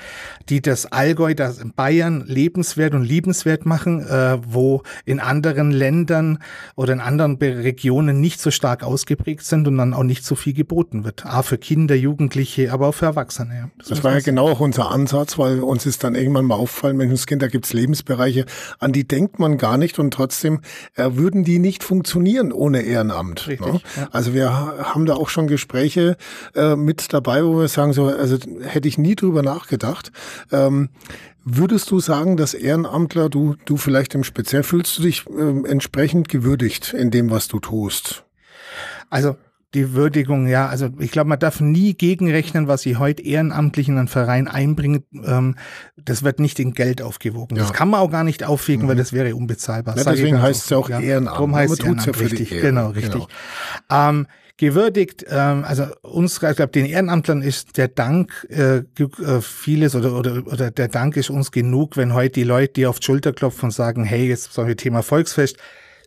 die 0.48 0.62
das 0.62 0.86
Allgäu, 0.86 1.36
das 1.36 1.60
Bayern 1.76 2.24
lebenswert 2.26 2.94
und 2.94 3.04
liebenswert 3.04 3.66
machen, 3.66 4.06
äh, 4.08 4.38
wo 4.46 4.84
in 5.06 5.20
anderen 5.20 5.72
Ländern 5.72 6.40
oder 6.76 6.94
in 6.94 7.02
anderen 7.02 7.36
Regionen 7.36 8.22
nicht 8.22 8.40
so 8.40 8.50
stark 8.50 8.84
ausgeprägt 8.84 9.44
sind 9.44 9.68
und 9.68 9.78
dann 9.78 9.94
auch 9.94 10.04
nicht 10.04 10.24
so 10.24 10.36
viel 10.36 10.54
geboten 10.54 11.04
wird. 11.04 11.26
A 11.26 11.44
für 11.44 11.58
Kinder, 11.58 11.96
Jugendliche, 11.96 12.72
aber 12.72 12.88
auch 12.88 12.96
für 12.96 13.06
Erwachsene. 13.06 13.72
Das, 13.78 13.90
das 13.90 14.04
war 14.04 14.14
ja 14.14 14.20
genau 14.22 14.50
auch 14.50 14.62
unser 14.62 14.90
Ansatz, 14.90 15.38
weil 15.38 15.60
uns 15.60 15.86
ist 15.86 16.04
dann 16.04 16.16
irgendwann 16.16 16.46
mal 16.46 16.56
auffallen, 16.56 16.98
Menschenskind, 16.98 17.42
da 17.42 17.48
gibt's 17.48 17.74
Lebens 17.74 17.89
Lebensbereiche, 17.90 18.46
an 18.78 18.94
die 18.94 19.08
denkt 19.08 19.40
man 19.40 19.58
gar 19.58 19.78
nicht 19.78 19.98
und 19.98 20.12
trotzdem 20.12 20.62
äh, 20.96 21.10
würden 21.14 21.44
die 21.44 21.60
nicht 21.60 21.84
funktionieren 21.84 22.52
ohne 22.52 22.82
Ehrenamt. 22.84 23.48
Richtig, 23.48 23.74
ne? 23.74 23.82
ja. 23.98 24.10
Also 24.12 24.34
wir 24.34 24.52
haben 24.52 25.06
da 25.06 25.16
auch 25.16 25.30
schon 25.30 25.48
Gespräche 25.48 26.18
äh, 26.56 26.76
mit 26.76 27.12
dabei, 27.14 27.44
wo 27.44 27.60
wir 27.60 27.68
sagen, 27.68 27.94
so, 27.94 28.06
also 28.06 28.38
hätte 28.62 28.88
ich 28.88 28.98
nie 28.98 29.16
drüber 29.16 29.42
nachgedacht. 29.42 30.12
Ähm, 30.52 30.90
Würdest 31.52 31.90
du 31.90 32.00
sagen, 32.00 32.38
dass 32.38 32.54
Ehrenamtler, 32.54 33.28
du, 33.30 33.56
du 33.66 33.78
vielleicht 33.78 34.14
im 34.14 34.24
Speziell, 34.24 34.62
fühlst 34.62 35.00
du 35.00 35.02
dich 35.02 35.26
äh, 35.28 35.68
entsprechend 35.68 36.30
gewürdigt 36.30 36.94
in 36.94 37.10
dem, 37.10 37.32
was 37.32 37.48
du 37.48 37.60
tust? 37.60 38.26
Also 39.10 39.36
die 39.74 39.94
Würdigung, 39.94 40.48
ja, 40.48 40.68
also 40.68 40.90
ich 41.00 41.12
glaube, 41.12 41.30
man 41.30 41.38
darf 41.38 41.62
nie 41.62 41.94
gegenrechnen, 41.94 42.68
was 42.68 42.82
sie 42.82 42.98
heute 42.98 43.22
ehrenamtlich 43.24 43.88
in 43.88 43.98
einen 43.98 44.08
Verein 44.08 44.48
einbringen. 44.48 45.04
Ähm, 45.24 45.56
das 45.96 46.24
wird 46.24 46.40
nicht 46.40 46.60
in 46.60 46.74
Geld 46.74 47.02
aufgewogen. 47.02 47.56
Ja. 47.56 47.64
Das 47.64 47.74
kann 47.74 47.90
man 47.90 48.00
auch 48.00 48.10
gar 48.10 48.24
nicht 48.24 48.44
aufwiegen, 48.44 48.84
mhm. 48.84 48.90
weil 48.90 48.96
das 48.96 49.14
wäre 49.14 49.36
unbezahlbar. 49.36 49.96
Ja, 49.96 50.04
deswegen 50.04 50.42
heißt 50.42 50.64
es 50.64 50.70
ja 50.70 50.78
auch 50.78 50.90
ja. 50.90 51.00
Ehrenamt. 51.00 51.38
Darum 51.38 51.56
heißt 51.56 51.74
es 51.74 51.80
Ehrenamt, 51.80 52.06
ja 52.06 52.14
richtig. 52.14 52.50
Genau, 52.50 52.90
richtig. 52.90 53.14
Genau. 53.14 54.10
Ähm, 54.10 54.28
gewürdigt, 54.58 55.26
ähm, 55.30 55.64
also 55.64 55.86
uns, 56.02 56.34
ich 56.34 56.56
glaube, 56.56 56.68
den 56.68 56.86
Ehrenamtlern 56.86 57.42
ist 57.42 57.78
der 57.78 57.88
Dank 57.88 58.48
äh, 58.50 58.78
äh, 58.78 59.42
vieles 59.42 59.96
oder, 59.96 60.14
oder, 60.14 60.46
oder 60.48 60.72
der 60.72 60.88
Dank 60.88 61.16
ist 61.16 61.30
uns 61.30 61.52
genug, 61.52 61.96
wenn 61.96 62.14
heute 62.14 62.34
die 62.34 62.44
Leute, 62.44 62.74
die 62.74 62.86
auf 62.86 63.00
die 63.00 63.06
Schulter 63.06 63.34
klopfen 63.34 63.66
und 63.66 63.72
sagen, 63.72 64.04
hey, 64.04 64.28
jetzt 64.28 64.54
so 64.54 64.62
ein 64.62 64.76
Thema 64.76 65.02
Volksfest, 65.02 65.58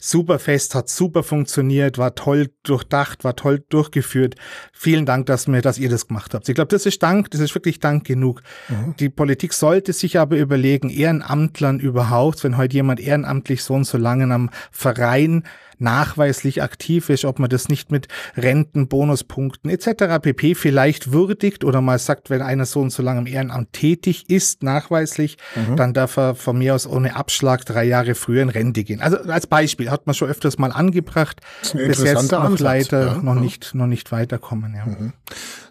super 0.03 0.41
fest, 0.41 0.75
hat 0.75 0.89
super 0.89 1.23
funktioniert, 1.23 1.97
war 1.97 2.17
toll 2.17 2.51
durchdacht, 2.65 3.23
war 3.23 3.37
toll 3.37 3.65
durchgeführt. 3.69 4.35
Vielen 4.73 5.07
Dank, 5.07 5.27
dass 5.27 5.47
mir, 5.47 5.63
dass 5.63 5.79
ihr 5.79 5.89
das 5.89 6.09
gemacht 6.09 6.35
habt. 6.35 6.49
Ich 6.49 6.57
glaube, 6.57 6.69
das 6.69 6.87
ist 6.87 7.03
Dank, 7.03 7.31
das 7.31 7.41
ist 7.41 7.55
wirklich 7.55 7.79
Dank 7.79 8.05
genug. 8.05 8.43
Mhm. 8.69 8.97
Die 8.99 9.09
Politik 9.09 9.53
sollte 9.53 9.93
sich 9.93 10.19
aber 10.19 10.37
überlegen, 10.37 10.91
Ehrenamtlern 10.91 11.79
überhaupt, 11.79 12.43
wenn 12.43 12.57
heute 12.57 12.75
jemand 12.75 12.99
ehrenamtlich 12.99 13.63
so 13.63 13.75
und 13.75 13.85
so 13.85 13.97
lange 13.97 14.33
am 14.35 14.51
Verein 14.73 15.45
nachweislich 15.83 16.63
aktiv 16.63 17.11
ist, 17.11 17.25
ob 17.25 17.39
man 17.39 17.51
das 17.51 17.69
nicht 17.69 17.91
mit 17.91 18.09
Renten, 18.37 18.89
Bonuspunkten 18.89 19.71
etc. 19.71 20.21
pp. 20.23 20.55
vielleicht 20.55 21.13
würdigt 21.13 21.65
oder 21.65 21.81
mal 21.81 21.99
sagt, 21.99 22.31
wenn 22.31 22.43
einer 22.43 22.65
so 22.65 22.81
und 22.81 22.91
so 22.91 23.03
lange 23.03 23.21
im 23.21 23.27
Ehrenamt 23.27 23.73
tätig 23.73 24.25
ist, 24.29 24.63
nachweislich, 24.63 25.37
mhm. 25.55 25.77
dann 25.77 25.95
darf 25.95 26.17
er 26.17 26.35
von 26.35 26.59
mir 26.59 26.75
aus 26.75 26.87
ohne 26.87 27.17
Abschlag 27.17 27.65
drei 27.65 27.85
Jahre 27.85 28.15
früher 28.15 28.43
in 28.43 28.49
Rente 28.49 28.85
gehen. 28.85 29.01
Also 29.01 29.19
als 29.19 29.47
Beispiel 29.47 29.91
hat 29.91 30.07
man 30.07 30.15
schon 30.15 30.29
öfters 30.29 30.59
mal 30.59 30.73
angebracht, 30.73 31.41
bis 31.73 32.03
jetzt 32.03 32.33
noch 32.33 32.41
Ansatz, 32.41 32.61
leider 32.61 33.07
ja, 33.07 33.15
noch 33.23 33.35
ja. 33.35 33.41
nicht 33.41 33.75
noch 33.75 33.87
nicht 33.87 34.13
weiterkommen. 34.13 34.75
Ja. 34.75 34.87
Mhm. 34.87 35.13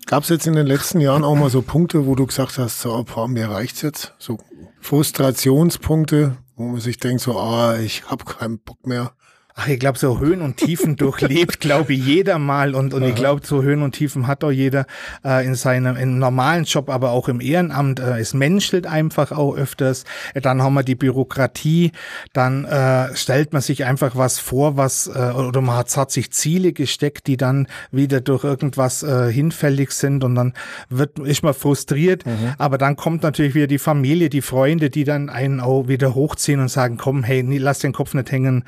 Gab 0.06 0.24
es 0.24 0.30
jetzt 0.30 0.48
in 0.48 0.54
den 0.54 0.68
letzten 0.68 1.00
Jahren 1.00 1.24
auch 1.24 1.36
mal 1.36 1.50
so 1.50 1.62
Punkte, 1.62 2.06
wo 2.06 2.16
du 2.16 2.26
gesagt 2.26 2.58
hast, 2.58 2.82
so, 2.82 3.04
boah, 3.04 3.28
mir 3.28 3.50
reicht's 3.50 3.82
jetzt, 3.82 4.14
so 4.18 4.38
Frustrationspunkte, 4.82 6.38
wo 6.56 6.64
man 6.64 6.82
sich 6.82 6.98
denkt, 6.98 7.22
so, 7.22 7.40
ah, 7.40 7.78
ich 7.78 8.10
habe 8.10 8.26
keinen 8.26 8.60
Bock 8.60 8.86
mehr. 8.86 9.14
Ach, 9.56 9.68
ich 9.68 9.80
glaube, 9.80 9.98
so 9.98 10.20
Höhen 10.20 10.42
und 10.42 10.58
Tiefen 10.58 10.96
durchlebt, 10.96 11.60
glaube 11.60 11.94
ich, 11.94 12.06
jeder 12.06 12.40
mal. 12.40 12.74
Und, 12.74 12.94
und 12.94 13.04
ich 13.04 13.16
glaube, 13.16 13.42
so 13.46 13.62
Höhen 13.62 13.82
und 13.82 13.94
Tiefen 13.94 14.28
hat 14.28 14.44
auch 14.44 14.52
jeder 14.52 14.86
äh, 15.26 15.46
in 15.46 15.56
seinem 15.56 15.98
im 15.98 16.20
normalen 16.20 16.64
Job, 16.64 16.90
aber 16.90 17.12
auch 17.12 17.28
im 17.28 17.42
Ehrenamt. 17.42 18.00
Äh, 18.00 18.20
es 18.20 18.34
menschelt 18.34 18.88
einfach 18.88 19.32
auch 19.32 19.56
öfters. 19.56 20.06
Dann 20.34 20.62
haben 20.62 20.74
wir 20.74 20.84
die 20.84 20.96
Bürokratie. 20.96 21.92
Dann 22.34 22.66
äh, 22.66 23.16
stellt 23.16 23.54
man 23.54 23.62
sich 23.62 23.86
einfach 23.86 24.16
was 24.16 24.40
vor, 24.40 24.78
was 24.78 25.08
äh, 25.08 25.32
oder 25.32 25.62
man 25.62 25.78
hat, 25.78 25.96
hat 25.98 26.12
sich 26.12 26.32
Ziele 26.32 26.72
gesteckt, 26.74 27.28
die 27.28 27.38
dann 27.38 27.68
wieder 27.92 28.22
durch 28.22 28.44
irgendwas 28.44 29.04
äh, 29.04 29.32
hinfällig 29.32 29.92
sind 29.92 30.24
und 30.24 30.36
dann 30.36 30.54
wird 30.90 31.20
ist 31.20 31.44
man 31.44 31.54
frustriert. 31.54 32.26
Mhm. 32.26 32.54
Aber 32.58 32.78
dann 32.78 32.96
kommt 32.96 33.24
natürlich 33.24 33.56
wieder 33.56 33.68
die 33.68 33.80
Familie, 33.80 34.30
die 34.30 34.42
Freunde, 34.42 34.90
die 34.90 35.04
dann 35.04 35.30
einen 35.30 35.60
auch 35.60 35.88
wieder 35.88 36.16
hochziehen 36.16 36.60
und 36.60 36.70
sagen, 36.70 36.98
komm, 36.98 37.24
hey, 37.24 37.42
lass 37.58 37.80
den 37.80 37.94
Kopf 37.94 38.14
nicht 38.14 38.32
hängen, 38.32 38.64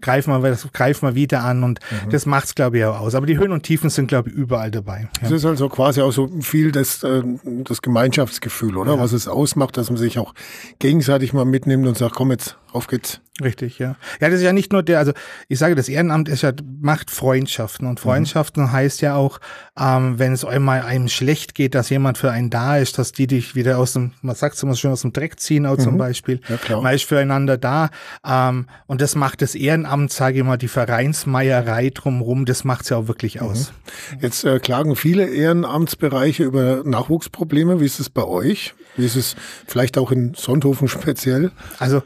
greif 0.00 0.23
greif 0.24 0.42
mal, 0.42 0.70
greif 0.72 1.02
mal 1.02 1.14
wieder 1.14 1.42
an 1.42 1.62
und 1.62 1.80
mhm. 1.90 2.10
das 2.10 2.26
macht's 2.26 2.54
glaube 2.54 2.78
ich 2.78 2.84
auch 2.84 3.00
aus. 3.00 3.14
Aber 3.14 3.26
die 3.26 3.38
Höhen 3.38 3.52
und 3.52 3.62
Tiefen 3.62 3.90
sind 3.90 4.08
glaube 4.08 4.30
ich 4.30 4.34
überall 4.34 4.70
dabei. 4.70 5.08
Ja. 5.22 5.28
Das 5.28 5.30
ist 5.32 5.44
also 5.44 5.68
quasi 5.68 6.00
auch 6.00 6.12
so 6.12 6.28
viel 6.40 6.72
das, 6.72 7.02
äh, 7.02 7.22
das 7.44 7.82
Gemeinschaftsgefühl, 7.82 8.76
oder? 8.76 8.94
Ja. 8.94 9.00
Was 9.00 9.12
es 9.12 9.28
ausmacht, 9.28 9.76
dass 9.76 9.90
man 9.90 9.96
sich 9.96 10.18
auch 10.18 10.34
gegenseitig 10.78 11.32
mal 11.32 11.44
mitnimmt 11.44 11.86
und 11.86 11.96
sagt, 11.96 12.14
komm 12.14 12.30
jetzt, 12.30 12.56
auf 12.74 12.88
geht's. 12.88 13.20
Richtig, 13.42 13.80
ja. 13.80 13.96
Ja, 14.20 14.28
das 14.28 14.34
ist 14.34 14.42
ja 14.42 14.52
nicht 14.52 14.72
nur 14.72 14.82
der, 14.84 14.98
also 14.98 15.12
ich 15.48 15.58
sage, 15.58 15.74
das 15.74 15.88
Ehrenamt 15.88 16.28
ist 16.28 16.42
ja, 16.42 16.52
macht 16.80 17.10
Freundschaften 17.10 17.86
und 17.88 17.98
Freundschaften 17.98 18.64
mhm. 18.64 18.72
heißt 18.72 19.00
ja 19.00 19.16
auch, 19.16 19.40
ähm, 19.78 20.18
wenn 20.20 20.32
es 20.32 20.44
einmal 20.44 20.82
einem 20.82 21.08
schlecht 21.08 21.54
geht, 21.54 21.74
dass 21.74 21.90
jemand 21.90 22.18
für 22.18 22.30
einen 22.30 22.50
da 22.50 22.76
ist, 22.76 22.98
dass 22.98 23.10
die 23.10 23.26
dich 23.26 23.56
wieder 23.56 23.78
aus 23.78 23.94
dem, 23.94 24.12
man 24.22 24.36
sagt 24.36 24.54
es 24.54 24.62
immer 24.62 24.76
schön, 24.76 24.92
aus 24.92 25.02
dem 25.02 25.12
Dreck 25.12 25.40
ziehen, 25.40 25.66
auch 25.66 25.78
mhm. 25.78 25.82
zum 25.82 25.98
Beispiel. 25.98 26.40
Ja, 26.48 26.56
klar. 26.56 26.82
Man 26.82 26.94
ist 26.94 27.04
füreinander 27.04 27.58
da 27.58 27.90
ähm, 28.24 28.66
und 28.86 29.00
das 29.00 29.16
macht 29.16 29.42
das 29.42 29.54
Ehrenamt, 29.56 30.12
sage 30.12 30.38
ich 30.38 30.44
mal, 30.44 30.56
die 30.56 30.68
Vereinsmeierei 30.68 31.90
drumherum, 31.90 32.44
das 32.44 32.62
macht's 32.62 32.88
ja 32.90 32.98
auch 32.98 33.08
wirklich 33.08 33.40
aus. 33.40 33.72
Mhm. 34.12 34.18
Jetzt 34.20 34.44
äh, 34.44 34.60
klagen 34.60 34.94
viele 34.94 35.26
Ehrenamtsbereiche 35.26 36.44
über 36.44 36.82
Nachwuchsprobleme. 36.84 37.80
Wie 37.80 37.86
ist 37.86 37.98
es 37.98 38.10
bei 38.10 38.24
euch? 38.24 38.74
Wie 38.96 39.06
ist 39.06 39.16
es 39.16 39.34
vielleicht 39.66 39.98
auch 39.98 40.12
in 40.12 40.34
Sonthofen 40.34 40.86
speziell? 40.86 41.50
Also 41.80 42.02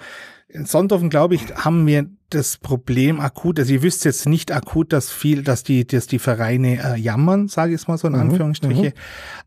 Sonthofen, 0.52 1.10
glaube 1.10 1.34
ich, 1.34 1.54
haben 1.54 1.86
wir 1.86 2.08
das 2.30 2.58
Problem 2.58 3.20
akut, 3.20 3.58
also 3.58 3.72
ihr 3.72 3.82
wisst 3.82 4.04
jetzt 4.04 4.26
nicht 4.26 4.52
akut, 4.52 4.92
dass 4.92 5.10
viel, 5.10 5.42
dass 5.42 5.62
die, 5.62 5.86
dass 5.86 6.06
die 6.06 6.18
Vereine 6.18 6.78
äh, 6.82 7.00
jammern, 7.00 7.48
sage 7.48 7.72
ich 7.72 7.80
es 7.80 7.88
mal 7.88 7.96
so 7.96 8.06
in 8.06 8.14
mhm, 8.14 8.20
Anführungsstriche. 8.20 8.92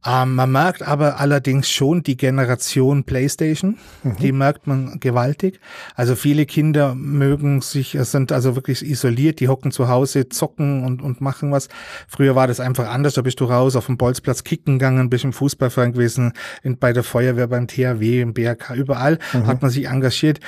Ähm, 0.03 0.35
man 0.35 0.51
merkt 0.51 0.81
aber 0.81 1.19
allerdings 1.19 1.69
schon 1.69 2.01
die 2.01 2.17
Generation 2.17 3.03
PlayStation, 3.03 3.77
mhm. 4.03 4.15
die 4.17 4.31
merkt 4.31 4.65
man 4.65 4.99
gewaltig. 4.99 5.59
Also 5.95 6.15
viele 6.15 6.47
Kinder 6.47 6.95
mögen 6.95 7.61
sich, 7.61 7.95
sind 8.01 8.31
also 8.31 8.55
wirklich 8.55 8.83
isoliert, 8.83 9.39
die 9.39 9.47
hocken 9.47 9.71
zu 9.71 9.87
Hause, 9.87 10.29
zocken 10.29 10.83
und, 10.83 11.03
und 11.03 11.21
machen 11.21 11.51
was. 11.51 11.69
Früher 12.07 12.35
war 12.35 12.47
das 12.47 12.59
einfach 12.59 12.89
anders, 12.89 13.13
da 13.13 13.21
bist 13.21 13.39
du 13.41 13.45
raus 13.45 13.75
auf 13.75 13.85
dem 13.85 13.97
Bolzplatz 13.97 14.43
kicken 14.43 14.79
gegangen, 14.79 15.11
bist 15.11 15.23
im 15.23 15.33
Fußballverein 15.33 15.93
gewesen, 15.93 16.33
in, 16.63 16.79
bei 16.79 16.93
der 16.93 17.03
Feuerwehr, 17.03 17.47
beim 17.47 17.67
THW, 17.67 18.21
im 18.21 18.33
BRK, 18.33 18.73
überall 18.73 19.19
mhm. 19.33 19.45
hat 19.45 19.61
man 19.61 19.69
sich 19.69 19.87
engagiert. 19.87 20.39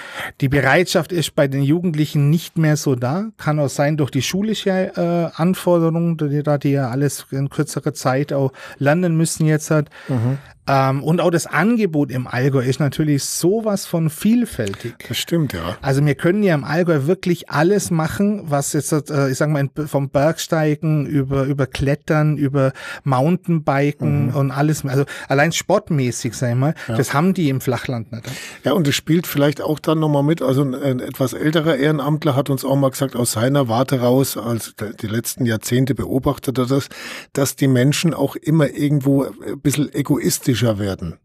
Die 0.41 0.49
Bereitschaft 0.49 1.11
ist 1.11 1.35
bei 1.35 1.47
den 1.47 1.61
Jugendlichen 1.61 2.22
nicht 2.29 2.57
mehr 2.57 2.77
so 2.77 2.95
da. 2.95 3.25
Kann 3.37 3.59
auch 3.59 3.69
sein 3.69 3.97
durch 3.97 4.11
die 4.11 4.21
schulische 4.21 4.69
äh, 4.95 5.41
Anforderungen, 5.41 6.17
die, 6.17 6.43
die 6.43 6.71
ja 6.71 6.89
alles 6.89 7.25
in 7.31 7.49
kürzerer 7.49 7.93
Zeit 7.93 8.33
auch 8.33 8.51
lernen 8.77 9.15
müssen 9.15 9.45
jetzt 9.45 9.71
hat. 9.71 9.89
Mhm. 10.07 10.37
Ähm, 10.65 11.03
und 11.03 11.19
auch 11.19 11.31
das 11.31 11.45
Angebot 11.45 12.09
im 12.09 12.25
Allgäu 12.25 12.61
ist 12.61 12.79
natürlich 12.79 13.25
sowas 13.25 13.85
von 13.85 14.09
vielfältig. 14.09 14.95
Das 15.07 15.17
stimmt, 15.17 15.51
ja. 15.51 15.77
Also 15.81 16.05
wir 16.05 16.15
können 16.15 16.41
ja 16.41 16.55
im 16.55 16.63
Allgäu 16.63 17.05
wirklich 17.05 17.49
alles 17.49 17.91
machen, 17.91 18.43
was 18.45 18.71
jetzt, 18.71 18.93
äh, 18.93 19.29
ich 19.29 19.37
sag 19.37 19.49
mal, 19.49 19.69
vom 19.87 20.09
Bergsteigen 20.09 21.05
über, 21.05 21.43
über 21.43 21.67
Klettern, 21.67 22.37
über 22.37 22.71
Mountainbiken 23.03 24.27
mhm. 24.27 24.35
und 24.35 24.51
alles. 24.51 24.85
Also 24.85 25.03
allein 25.27 25.51
sportmäßig, 25.51 26.33
sag 26.33 26.51
ich 26.51 26.55
mal, 26.55 26.75
ja. 26.87 26.95
das 26.95 27.13
haben 27.13 27.33
die 27.33 27.49
im 27.49 27.59
Flachland 27.59 28.13
nicht. 28.13 28.23
Ja, 28.63 28.71
und 28.71 28.87
es 28.87 28.95
spielt 28.95 29.27
vielleicht 29.27 29.59
auch 29.59 29.79
dann 29.79 29.99
nochmal 29.99 30.23
mit. 30.23 30.41
Also 30.41 30.63
ein, 30.63 30.75
ein, 30.75 30.99
etwas 31.01 31.33
älterer 31.33 31.75
Ehrenamtler 31.75 32.37
hat 32.37 32.49
uns 32.49 32.63
auch 32.63 32.77
mal 32.77 32.91
gesagt, 32.91 33.17
aus 33.17 33.33
seiner 33.33 33.67
Warte 33.67 33.99
raus, 33.99 34.37
als 34.37 34.75
die 35.01 35.07
letzten 35.07 35.45
Jahrzehnte 35.45 35.93
beobachtet 35.93 36.57
er 36.57 36.67
das, 36.67 36.87
dass 37.33 37.57
die 37.57 37.67
Menschen 37.67 38.13
auch 38.13 38.37
immer 38.37 38.69
irgendwo 38.69 39.23
ein 39.23 39.59
bisschen 39.59 39.93
egoistisch 39.93 40.52
realistischer 40.53 40.79
werden. 40.79 41.19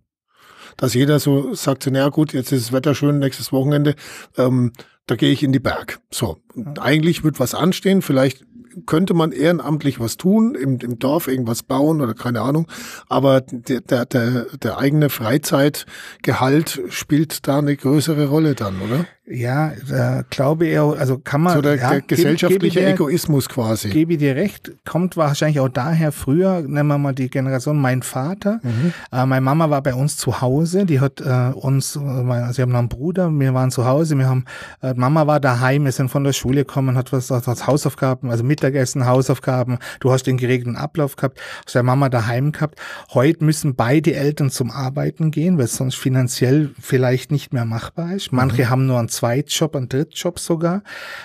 Dass 0.76 0.94
jeder 0.94 1.18
so 1.18 1.54
sagt, 1.54 1.86
naja 1.86 2.08
gut, 2.08 2.32
jetzt 2.32 2.52
ist 2.52 2.66
das 2.66 2.72
Wetter 2.72 2.94
schön, 2.94 3.18
nächstes 3.18 3.52
Wochenende, 3.52 3.94
ähm, 4.36 4.72
da 5.06 5.16
gehe 5.16 5.32
ich 5.32 5.42
in 5.42 5.52
die 5.52 5.58
Berg. 5.58 5.98
So, 6.10 6.38
und 6.54 6.78
eigentlich 6.78 7.24
wird 7.24 7.40
was 7.40 7.54
anstehen, 7.54 8.02
vielleicht 8.02 8.44
könnte 8.86 9.14
man 9.14 9.32
ehrenamtlich 9.32 9.98
was 9.98 10.18
tun, 10.18 10.54
im, 10.54 10.78
im 10.78 10.98
Dorf 10.98 11.26
irgendwas 11.26 11.64
bauen 11.64 12.00
oder 12.00 12.14
keine 12.14 12.42
Ahnung, 12.42 12.68
aber 13.08 13.40
der, 13.40 13.80
der, 13.80 14.06
der, 14.06 14.46
der 14.62 14.78
eigene 14.78 15.08
Freizeitgehalt 15.08 16.80
spielt 16.90 17.48
da 17.48 17.58
eine 17.58 17.76
größere 17.76 18.28
Rolle 18.28 18.54
dann, 18.54 18.80
oder? 18.80 19.06
Ja, 19.30 19.72
äh, 19.90 20.24
glaube 20.30 20.66
ich, 20.66 20.78
also 20.78 21.18
kann 21.18 21.42
man. 21.42 21.54
So 21.54 21.60
der, 21.60 21.76
ja, 21.76 21.98
gesellschaftliche 22.00 22.80
gebe, 22.80 22.92
gebe 22.92 23.04
Egoismus 23.04 23.48
quasi. 23.48 23.90
Gebe 23.90 24.14
ich 24.14 24.18
dir 24.18 24.36
recht, 24.36 24.72
kommt 24.86 25.16
wahrscheinlich 25.18 25.60
auch 25.60 25.68
daher 25.68 26.12
früher, 26.12 26.62
nennen 26.62 26.88
wir 26.88 26.96
mal 26.96 27.12
die 27.12 27.28
Generation, 27.28 27.78
mein 27.78 28.02
Vater. 28.02 28.60
Mhm. 28.62 28.92
Äh, 29.12 29.26
meine 29.26 29.42
Mama 29.42 29.68
war 29.68 29.82
bei 29.82 29.94
uns 29.94 30.16
zu 30.16 30.40
Hause, 30.40 30.86
die 30.86 31.00
hat 31.00 31.20
äh, 31.20 31.52
uns, 31.54 31.96
äh, 31.96 32.52
sie 32.52 32.62
haben 32.62 32.72
noch 32.72 32.78
einen 32.78 32.88
Bruder, 32.88 33.30
wir 33.30 33.52
waren 33.52 33.70
zu 33.70 33.84
Hause, 33.84 34.16
wir 34.16 34.28
haben, 34.28 34.46
äh, 34.82 34.94
Mama 34.94 35.26
war 35.26 35.40
daheim, 35.40 35.84
wir 35.84 35.92
sind 35.92 36.08
von 36.08 36.24
der 36.24 36.32
Schule 36.32 36.64
gekommen, 36.64 36.96
hat 36.96 37.12
was 37.12 37.30
hat 37.30 37.66
Hausaufgaben, 37.66 38.30
also 38.30 38.44
Mittagessen, 38.44 39.04
Hausaufgaben, 39.04 39.78
du 40.00 40.10
hast 40.10 40.24
den 40.24 40.38
geregelten 40.38 40.76
Ablauf 40.76 41.16
gehabt, 41.16 41.38
hast 41.66 41.74
der 41.74 41.82
Mama 41.82 42.08
daheim 42.08 42.52
gehabt. 42.52 42.80
Heute 43.12 43.44
müssen 43.44 43.74
beide 43.74 44.14
Eltern 44.14 44.50
zum 44.50 44.70
Arbeiten 44.70 45.30
gehen, 45.30 45.58
weil 45.58 45.66
es 45.66 45.76
sonst 45.76 45.96
finanziell 45.96 46.70
vielleicht 46.80 47.30
nicht 47.30 47.52
mehr 47.52 47.66
machbar 47.66 48.14
ist. 48.14 48.32
Manche 48.32 48.62
mhm. 48.62 48.70
haben 48.70 48.86
nur 48.86 48.98
einen 48.98 49.08
Zweitjob, 49.18 49.74
einen 49.74 49.88
Drittjob 49.88 50.38
sogar, 50.38 50.82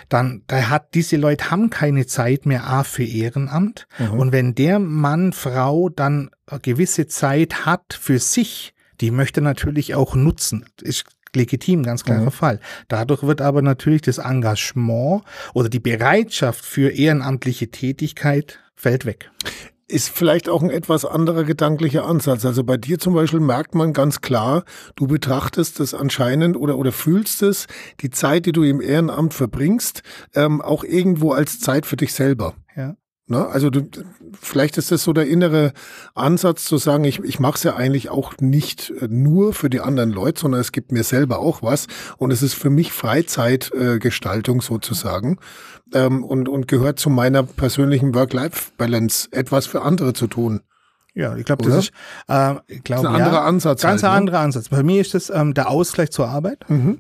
dann 0.10 0.42
da 0.48 0.70
hat 0.70 0.96
diese 0.96 1.18
Leute 1.18 1.52
haben 1.52 1.70
keine 1.70 2.08
Zeit 2.08 2.46
mehr 2.46 2.68
A 2.68 2.84
für 2.84 3.04
Ehrenamt. 3.04 3.88
Mhm. 4.00 4.20
Und 4.20 4.32
wenn 4.32 4.56
der 4.56 4.80
Mann, 4.80 5.32
Frau 5.32 5.90
dann 5.90 6.32
eine 6.48 6.60
gewisse 6.60 7.08
Zeit 7.08 7.66
hat 7.66 7.98
für 8.00 8.18
sich, 8.18 8.74
die 9.00 9.12
möchte 9.12 9.42
natürlich 9.42 9.94
auch 9.94 10.16
nutzen. 10.16 10.66
Ist 10.82 11.06
legitim, 11.36 11.84
ganz 11.84 12.04
klarer 12.04 12.26
mhm. 12.26 12.32
Fall. 12.32 12.60
Dadurch 12.88 13.24
wird 13.24 13.42
aber 13.42 13.62
natürlich 13.62 14.02
das 14.02 14.18
Engagement 14.18 15.24
oder 15.54 15.70
die 15.70 15.80
Bereitschaft 15.80 16.66
für 16.66 16.90
ehrenamtliche 16.90 17.70
Tätigkeit 17.70 18.60
fällt 18.76 19.06
weg 19.06 19.30
ist 19.94 20.10
vielleicht 20.10 20.50
auch 20.50 20.64
ein 20.64 20.72
etwas 20.72 21.06
anderer 21.06 21.44
gedanklicher 21.44 22.06
Ansatz. 22.06 22.46
Also 22.46 22.64
bei 22.64 22.78
dir 22.78 22.98
zum 22.98 23.14
Beispiel 23.14 23.40
merkt 23.40 23.76
man 23.76 23.94
ganz 23.94 24.22
klar, 24.22 24.64
du 24.96 25.06
betrachtest 25.06 25.80
es 25.80 25.94
anscheinend 25.94 26.58
oder, 26.58 26.78
oder 26.78 26.92
fühlst 26.92 27.44
es, 27.44 27.68
die 28.02 28.10
Zeit, 28.10 28.48
die 28.48 28.52
du 28.52 28.64
im 28.64 28.82
Ehrenamt 28.82 29.36
verbringst, 29.36 30.02
ähm, 30.34 30.62
auch 30.62 30.84
irgendwo 30.84 31.32
als 31.32 31.60
Zeit 31.60 31.86
für 31.86 31.96
dich 31.96 32.14
selber. 32.14 32.56
Ne? 33.26 33.48
Also 33.48 33.70
du, 33.70 33.88
vielleicht 34.40 34.78
ist 34.78 34.92
das 34.92 35.04
so 35.04 35.14
der 35.14 35.28
innere 35.28 35.72
Ansatz 36.14 36.66
zu 36.66 36.78
sagen, 36.78 37.06
ich, 37.06 37.20
ich 37.20 37.40
mache 37.40 37.56
es 37.56 37.64
ja 37.64 37.76
eigentlich 37.76 38.10
auch 38.10 38.34
nicht 38.42 38.92
äh, 39.00 39.08
nur 39.10 39.54
für 39.54 39.70
die 39.70 39.80
anderen 39.80 40.12
Leute, 40.12 40.42
sondern 40.42 40.60
es 40.60 40.74
gibt 40.74 40.92
mir 40.92 41.04
selber 41.04 41.40
auch 41.40 41.64
was 41.64 41.88
und 42.18 42.32
es 42.32 42.42
ist 42.42 42.54
für 42.54 42.70
mich 42.70 42.92
Freizeitgestaltung 42.92 44.60
äh, 44.60 44.64
sozusagen 44.64 45.38
ähm, 45.94 46.24
und, 46.24 46.50
und 46.50 46.68
gehört 46.68 47.00
zu 47.00 47.10
meiner 47.10 47.44
persönlichen 47.44 48.14
Work-Life-Balance, 48.14 49.30
etwas 49.32 49.68
für 49.68 49.84
andere 49.84 50.14
zu 50.14 50.28
tun. 50.28 50.62
Ja, 51.16 51.38
ich 51.38 51.46
glaube, 51.46 51.64
das 51.64 51.76
ist, 51.76 51.92
äh, 52.28 52.56
ich 52.68 52.84
glaub, 52.84 53.04
das 53.04 53.12
ist 53.12 53.16
ein 53.16 53.22
anderer 53.22 53.34
ja, 53.34 53.46
Ansatz. 53.46 53.82
Ganz 53.84 54.04
halt, 54.04 54.12
ein 54.12 54.16
ne? 54.16 54.18
anderer 54.18 54.40
Ansatz. 54.40 54.70
Bei 54.70 54.84
mir 54.84 55.00
ist 55.00 55.14
das 55.14 55.30
ähm, 55.30 55.54
der 55.54 55.70
Ausgleich 55.70 56.12
zur 56.12 56.28
Arbeit. 56.28 56.70
Mhm. 56.70 57.00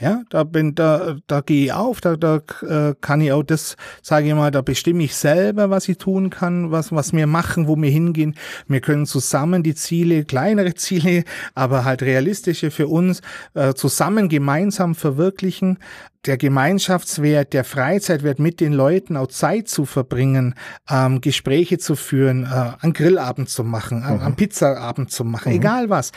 Ja, 0.00 0.22
da 0.30 0.44
bin, 0.44 0.74
da, 0.74 1.16
da 1.26 1.42
gehe 1.42 1.66
ich 1.66 1.72
auf, 1.74 2.00
da, 2.00 2.16
da 2.16 2.40
äh, 2.62 2.94
kann 3.02 3.20
ich 3.20 3.32
auch 3.32 3.42
das, 3.42 3.76
sage 4.00 4.28
ich 4.28 4.34
mal, 4.34 4.50
da 4.50 4.62
bestimme 4.62 5.02
ich 5.02 5.14
selber, 5.14 5.68
was 5.68 5.90
ich 5.90 5.98
tun 5.98 6.30
kann, 6.30 6.70
was, 6.70 6.90
was 6.90 7.12
wir 7.12 7.26
machen, 7.26 7.68
wo 7.68 7.76
wir 7.76 7.90
hingehen. 7.90 8.34
Wir 8.66 8.80
können 8.80 9.04
zusammen 9.04 9.62
die 9.62 9.74
Ziele, 9.74 10.24
kleinere 10.24 10.74
Ziele, 10.74 11.24
aber 11.54 11.84
halt 11.84 12.00
realistische 12.00 12.70
für 12.70 12.88
uns, 12.88 13.20
äh, 13.52 13.74
zusammen 13.74 14.30
gemeinsam 14.30 14.94
verwirklichen 14.94 15.78
der 16.26 16.36
Gemeinschaftswert, 16.36 17.52
der 17.52 17.64
Freizeitwert 17.64 18.38
mit 18.38 18.60
den 18.60 18.72
Leuten 18.72 19.16
auch 19.16 19.28
Zeit 19.28 19.68
zu 19.68 19.86
verbringen, 19.86 20.54
ähm, 20.88 21.20
Gespräche 21.20 21.78
zu 21.78 21.96
führen, 21.96 22.44
äh, 22.44 22.72
einen 22.80 22.92
Grillabend 22.92 23.48
zu 23.48 23.64
machen, 23.64 24.00
mhm. 24.00 24.20
einen 24.20 24.36
Pizzaabend 24.36 25.10
zu 25.10 25.24
machen, 25.24 25.50
mhm. 25.50 25.58
egal 25.58 25.88
was, 25.88 26.12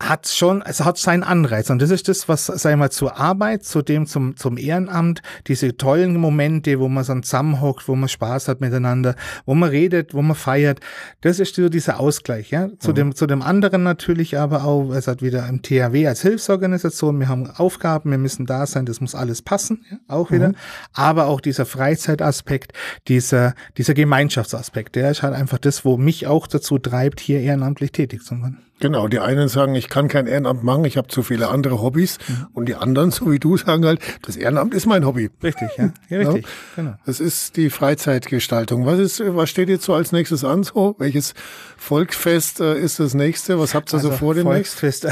hat 0.00 0.28
schon, 0.28 0.62
es 0.62 0.84
hat 0.84 0.96
seinen 0.96 1.24
Anreiz. 1.24 1.70
Und 1.70 1.82
das 1.82 1.90
ist 1.90 2.06
das, 2.06 2.28
was, 2.28 2.46
sag 2.46 2.70
ich 2.70 2.76
mal, 2.76 2.90
zur 2.90 3.18
Arbeit, 3.18 3.64
zu 3.64 3.82
dem, 3.82 4.06
zum, 4.06 4.36
zum 4.36 4.56
Ehrenamt, 4.56 5.22
diese 5.48 5.76
tollen 5.76 6.16
Momente, 6.16 6.78
wo 6.78 6.88
man 6.88 7.04
dann 7.04 7.24
zusammenhockt, 7.24 7.88
wo 7.88 7.96
man 7.96 8.08
Spaß 8.08 8.46
hat 8.46 8.60
miteinander, 8.60 9.16
wo 9.44 9.54
man 9.54 9.70
redet, 9.70 10.14
wo 10.14 10.22
man 10.22 10.36
feiert. 10.36 10.78
Das 11.20 11.40
ist 11.40 11.56
so 11.56 11.68
dieser 11.68 11.98
Ausgleich, 11.98 12.50
ja. 12.50 12.68
Zu 12.78 12.90
mhm. 12.90 12.94
dem, 12.94 13.14
zu 13.16 13.26
dem 13.26 13.42
anderen 13.42 13.82
natürlich 13.82 14.38
aber 14.38 14.64
auch, 14.64 14.92
es 14.92 15.08
hat 15.08 15.20
wieder 15.20 15.48
im 15.48 15.62
THW 15.62 16.06
als 16.06 16.22
Hilfsorganisation, 16.22 17.18
wir 17.18 17.28
haben 17.28 17.50
Aufgaben, 17.50 18.12
wir 18.12 18.18
müssen 18.18 18.46
da 18.46 18.66
sein, 18.66 18.86
das 18.86 19.00
muss 19.00 19.16
alles 19.16 19.42
passen, 19.48 19.86
ja, 19.90 19.96
auch 20.08 20.30
wieder. 20.30 20.50
Mhm. 20.50 20.56
Aber 20.92 21.26
auch 21.26 21.40
dieser 21.40 21.64
Freizeitaspekt, 21.64 22.72
dieser, 23.08 23.54
dieser 23.78 23.94
Gemeinschaftsaspekt, 23.94 24.94
der 24.94 25.10
ist 25.10 25.22
halt 25.22 25.34
einfach 25.34 25.56
das, 25.56 25.86
wo 25.86 25.96
mich 25.96 26.26
auch 26.26 26.46
dazu 26.46 26.78
treibt, 26.78 27.18
hier 27.18 27.40
ehrenamtlich 27.40 27.92
tätig 27.92 28.24
zu 28.24 28.34
werden. 28.42 28.67
Genau, 28.80 29.08
die 29.08 29.18
einen 29.18 29.48
sagen, 29.48 29.74
ich 29.74 29.88
kann 29.88 30.08
kein 30.08 30.26
Ehrenamt 30.26 30.62
machen, 30.62 30.84
ich 30.84 30.96
habe 30.96 31.08
zu 31.08 31.22
viele 31.22 31.48
andere 31.48 31.80
Hobbys. 31.80 32.18
Mhm. 32.28 32.46
Und 32.52 32.66
die 32.66 32.74
anderen, 32.74 33.10
so 33.12 33.30
wie 33.30 33.38
du, 33.38 33.56
sagen 33.56 33.84
halt, 33.84 34.00
das 34.22 34.36
Ehrenamt 34.36 34.74
ist 34.74 34.86
mein 34.86 35.04
Hobby. 35.04 35.30
Richtig, 35.42 35.68
ja. 35.76 35.90
ja 36.08 36.18
richtig, 36.18 36.46
genau. 36.76 36.94
Das 37.06 37.20
ist 37.20 37.56
die 37.56 37.70
Freizeitgestaltung. 37.70 38.86
Was 38.86 38.98
ist, 38.98 39.22
was 39.24 39.50
steht 39.50 39.68
jetzt 39.68 39.84
so 39.84 39.94
als 39.94 40.12
nächstes 40.12 40.44
an? 40.44 40.62
So, 40.62 40.94
welches 40.98 41.34
Volksfest 41.76 42.60
äh, 42.60 42.78
ist 42.78 43.00
das 43.00 43.14
nächste? 43.14 43.58
Was 43.58 43.74
habt 43.74 43.92
ihr 43.92 43.96
also 43.96 44.10
so 44.10 44.16
vor 44.16 44.34
demnächst? 44.34 44.78
Volksfest. 44.78 45.08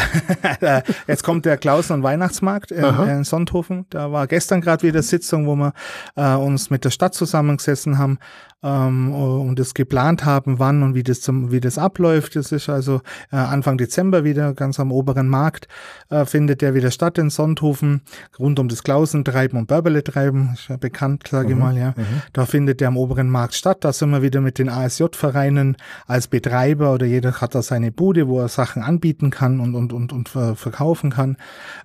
jetzt 1.06 1.24
kommt 1.24 1.44
der 1.44 1.56
Klausen- 1.56 1.94
und 1.94 2.02
Weihnachtsmarkt 2.02 2.70
in, 2.70 2.84
in 2.84 3.24
Sonthofen. 3.24 3.86
Da 3.90 4.12
war 4.12 4.26
gestern 4.26 4.60
gerade 4.60 4.86
wieder 4.86 5.02
Sitzung, 5.02 5.46
wo 5.46 5.56
wir 5.56 5.72
äh, 6.16 6.34
uns 6.34 6.70
mit 6.70 6.84
der 6.84 6.90
Stadt 6.90 7.14
zusammengesessen 7.14 7.98
haben 7.98 8.18
ähm, 8.62 9.12
und 9.12 9.58
das 9.58 9.74
geplant 9.74 10.24
haben, 10.24 10.58
wann 10.58 10.82
und 10.82 10.94
wie 10.94 11.02
das 11.02 11.20
zum, 11.20 11.52
wie 11.52 11.60
das 11.60 11.78
abläuft. 11.78 12.36
Das 12.36 12.52
ist 12.52 12.68
also 12.68 13.00
äh, 13.30 13.36
Anfang 13.56 13.78
Dezember 13.78 14.24
wieder 14.24 14.54
ganz 14.54 14.78
am 14.78 14.92
oberen 14.92 15.28
Markt 15.28 15.68
äh, 16.10 16.24
findet 16.24 16.62
der 16.62 16.74
wieder 16.74 16.90
statt 16.90 17.18
in 17.18 17.30
Sonthofen, 17.30 18.02
rund 18.38 18.58
um 18.58 18.68
das 18.68 18.82
Klausentreiben 18.82 19.58
und 19.58 19.66
Bärbele-Treiben, 19.66 20.50
ist 20.54 20.68
ja 20.68 20.76
bekannt, 20.76 21.28
sage 21.28 21.48
ich 21.48 21.54
mhm, 21.54 21.60
mal, 21.60 21.76
ja. 21.76 21.94
Mhm. 21.96 22.22
Da 22.32 22.46
findet 22.46 22.80
der 22.80 22.88
am 22.88 22.96
oberen 22.96 23.30
Markt 23.30 23.54
statt. 23.54 23.78
Da 23.80 23.92
sind 23.92 24.10
wir 24.10 24.22
wieder 24.22 24.40
mit 24.40 24.58
den 24.58 24.68
ASJ-Vereinen 24.68 25.76
als 26.06 26.28
Betreiber 26.28 26.92
oder 26.92 27.06
jeder 27.06 27.32
hat 27.40 27.54
da 27.54 27.62
seine 27.62 27.92
Bude, 27.92 28.28
wo 28.28 28.40
er 28.40 28.48
Sachen 28.48 28.82
anbieten 28.82 29.30
kann 29.30 29.60
und, 29.60 29.74
und, 29.74 29.92
und, 29.92 30.12
und 30.12 30.28
verkaufen 30.28 31.10
kann. 31.10 31.36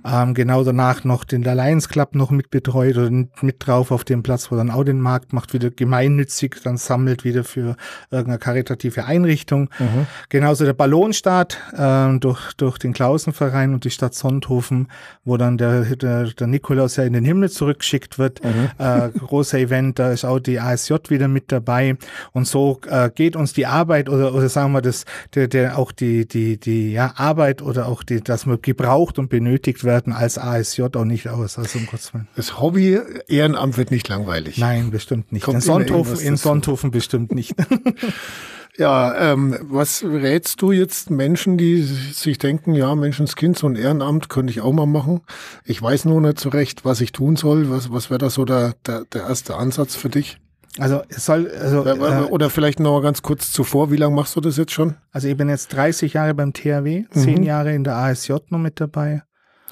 Ähm, 0.06 0.34
genau 0.34 0.64
danach 0.64 1.04
noch 1.04 1.24
den 1.24 1.48
Alliance 1.48 1.88
Club 1.88 2.16
noch 2.16 2.32
mit 2.32 2.50
betreut 2.50 2.98
oder 2.98 3.10
mit 3.10 3.56
drauf 3.66 3.92
auf 3.92 4.04
dem 4.04 4.24
Platz, 4.24 4.52
wo 4.52 4.56
dann 4.56 4.72
auch 4.72 4.84
den 4.84 5.00
Markt 5.00 5.34
macht, 5.34 5.54
wieder 5.54 5.70
gemeinnützig 5.70 6.62
dann 6.64 6.78
sammelt 6.78 7.24
wieder 7.24 7.44
für 7.44 7.76
irgendeine 8.10 8.40
karitative 8.40 9.06
Einrichtung. 9.06 9.70
Mhm. 9.80 10.08
Genauso 10.30 10.66
der 10.66 10.74
Ballonstart 10.74 11.61
äh, 11.78 12.20
durch, 12.20 12.54
durch 12.54 12.78
den 12.78 12.94
Klausenverein 12.94 13.74
und 13.74 13.84
die 13.84 13.90
Stadt 13.90 14.14
Sonthofen, 14.14 14.88
wo 15.24 15.38
dann 15.38 15.58
der, 15.58 15.84
der, 15.96 16.26
der 16.26 16.48
Nikolaus 16.48 16.96
ja 16.96 17.04
in 17.04 17.14
den 17.14 17.26
Himmel 17.26 17.50
zurückgeschickt 17.50 18.20
wird. 18.20 18.44
Mhm. 18.44 18.70
Äh, 18.78 19.10
großer 19.10 19.60
Event, 19.60 20.00
da 20.00 20.12
ist 20.12 20.26
auch 20.26 20.40
die 20.40 20.60
ASJ 20.60 20.94
wieder 21.10 21.28
mit 21.28 21.52
dabei. 21.52 21.98
Und 22.32 22.48
so 22.48 22.80
äh, 22.88 23.10
geht 23.14 23.36
uns 23.36 23.54
die 23.54 23.66
Arbeit 23.66 24.10
oder, 24.10 24.34
oder 24.34 24.50
sagen 24.50 24.72
wir 24.74 24.82
das, 24.82 25.06
der, 25.36 25.48
der 25.48 25.78
auch 25.78 25.92
die, 25.92 26.28
die, 26.28 26.58
die 26.58 26.92
ja, 26.92 27.14
Arbeit 27.16 27.62
oder 27.62 27.88
auch 27.88 28.04
die, 28.04 28.22
dass 28.22 28.46
wir 28.46 28.58
gebraucht 28.58 29.20
und 29.20 29.30
benötigt 29.30 29.84
werden 29.84 30.14
als 30.14 30.38
ASJ 30.38 30.84
auch 30.96 31.06
nicht 31.06 31.28
aus. 31.28 31.58
Also 31.58 31.80
um 31.80 31.86
Gottes 31.86 32.14
Willen. 32.14 32.28
Das 32.36 32.60
Hobby 32.60 33.00
Ehrenamt 33.28 33.78
wird 33.78 33.92
nicht 33.92 34.08
langweilig. 34.08 34.58
Nein, 34.58 34.92
bestimmt 34.92 35.32
nicht. 35.32 35.44
Kommt 35.44 35.56
in 35.56 35.62
Sonthofen, 35.62 36.20
in 36.20 36.38
Sonthofen 36.38 36.92
bestimmt 36.92 37.34
nicht. 37.34 37.56
Ja, 38.78 39.34
ähm, 39.34 39.58
was 39.62 40.04
rätst 40.04 40.62
du 40.62 40.72
jetzt 40.72 41.10
Menschen, 41.10 41.58
die 41.58 41.82
sich 41.82 42.38
denken, 42.38 42.74
ja, 42.74 42.96
Menschenskind, 42.96 43.58
so 43.58 43.68
ein 43.68 43.76
Ehrenamt 43.76 44.30
könnte 44.30 44.52
ich 44.52 44.62
auch 44.62 44.72
mal 44.72 44.86
machen. 44.86 45.22
Ich 45.66 45.82
weiß 45.82 46.06
nur 46.06 46.22
nicht 46.22 46.40
so 46.40 46.50
recht, 46.50 46.86
was 46.86 47.02
ich 47.02 47.12
tun 47.12 47.36
soll. 47.36 47.70
Was, 47.70 47.92
was 47.92 48.10
wäre 48.10 48.20
da 48.20 48.30
so 48.30 48.46
der, 48.46 48.76
der, 48.86 49.06
der 49.06 49.24
erste 49.24 49.56
Ansatz 49.56 49.96
für 49.96 50.10
dich? 50.10 50.38
Also 50.78 51.02
es 51.10 51.26
soll 51.26 51.52
also 51.52 51.86
äh, 51.86 52.30
oder 52.30 52.50
vielleicht 52.50 52.80
noch 52.80 52.94
mal 52.94 53.02
ganz 53.02 53.22
kurz 53.22 53.52
zuvor, 53.52 53.92
wie 53.92 53.98
lange 53.98 54.16
machst 54.16 54.36
du 54.38 54.42
das 54.42 54.56
jetzt 54.56 54.72
schon? 54.72 54.96
Also 55.12 55.28
ich 55.28 55.36
bin 55.36 55.50
jetzt 55.50 55.74
30 55.74 56.14
Jahre 56.14 56.34
beim 56.34 56.54
THW, 56.54 57.04
zehn 57.12 57.40
mhm. 57.40 57.44
Jahre 57.44 57.74
in 57.74 57.84
der 57.84 57.98
ASJ 57.98 58.34
noch 58.50 58.60
mit 58.60 58.80
dabei. 58.80 59.24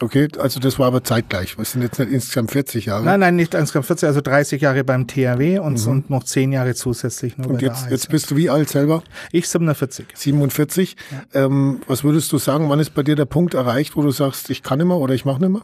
Okay, 0.01 0.27
also 0.37 0.59
das 0.59 0.79
war 0.79 0.87
aber 0.87 1.03
zeitgleich. 1.03 1.57
Was 1.57 1.73
sind 1.73 1.81
jetzt 1.81 1.99
nicht 1.99 2.11
insgesamt 2.11 2.51
40 2.51 2.85
Jahre? 2.85 3.03
Nein, 3.03 3.19
nein, 3.19 3.35
nicht 3.35 3.53
insgesamt 3.53 3.85
40, 3.85 4.07
also 4.07 4.21
30 4.21 4.61
Jahre 4.61 4.83
beim 4.83 5.07
THW 5.07 5.59
und, 5.59 5.83
mhm. 5.85 5.91
und 5.91 6.09
noch 6.09 6.23
10 6.23 6.51
Jahre 6.51 6.73
zusätzlich 6.75 7.37
noch 7.37 7.47
und 7.47 7.61
jetzt, 7.61 7.89
jetzt 7.89 8.09
bist 8.09 8.31
du 8.31 8.35
wie 8.35 8.49
alt 8.49 8.69
selber? 8.69 9.03
Ich 9.31 9.49
47. 9.49 10.07
47. 10.13 10.95
Ja. 11.33 11.45
Ähm, 11.45 11.81
was 11.87 12.03
würdest 12.03 12.31
du 12.31 12.37
sagen, 12.37 12.69
wann 12.69 12.79
ist 12.79 12.93
bei 12.93 13.03
dir 13.03 13.15
der 13.15 13.25
Punkt 13.25 13.53
erreicht, 13.53 13.95
wo 13.95 14.01
du 14.01 14.11
sagst, 14.11 14.49
ich 14.49 14.63
kann 14.63 14.79
nicht 14.79 14.87
mehr 14.87 14.97
oder 14.97 15.13
ich 15.13 15.25
mache 15.25 15.39
nicht 15.41 15.51
mehr? 15.51 15.63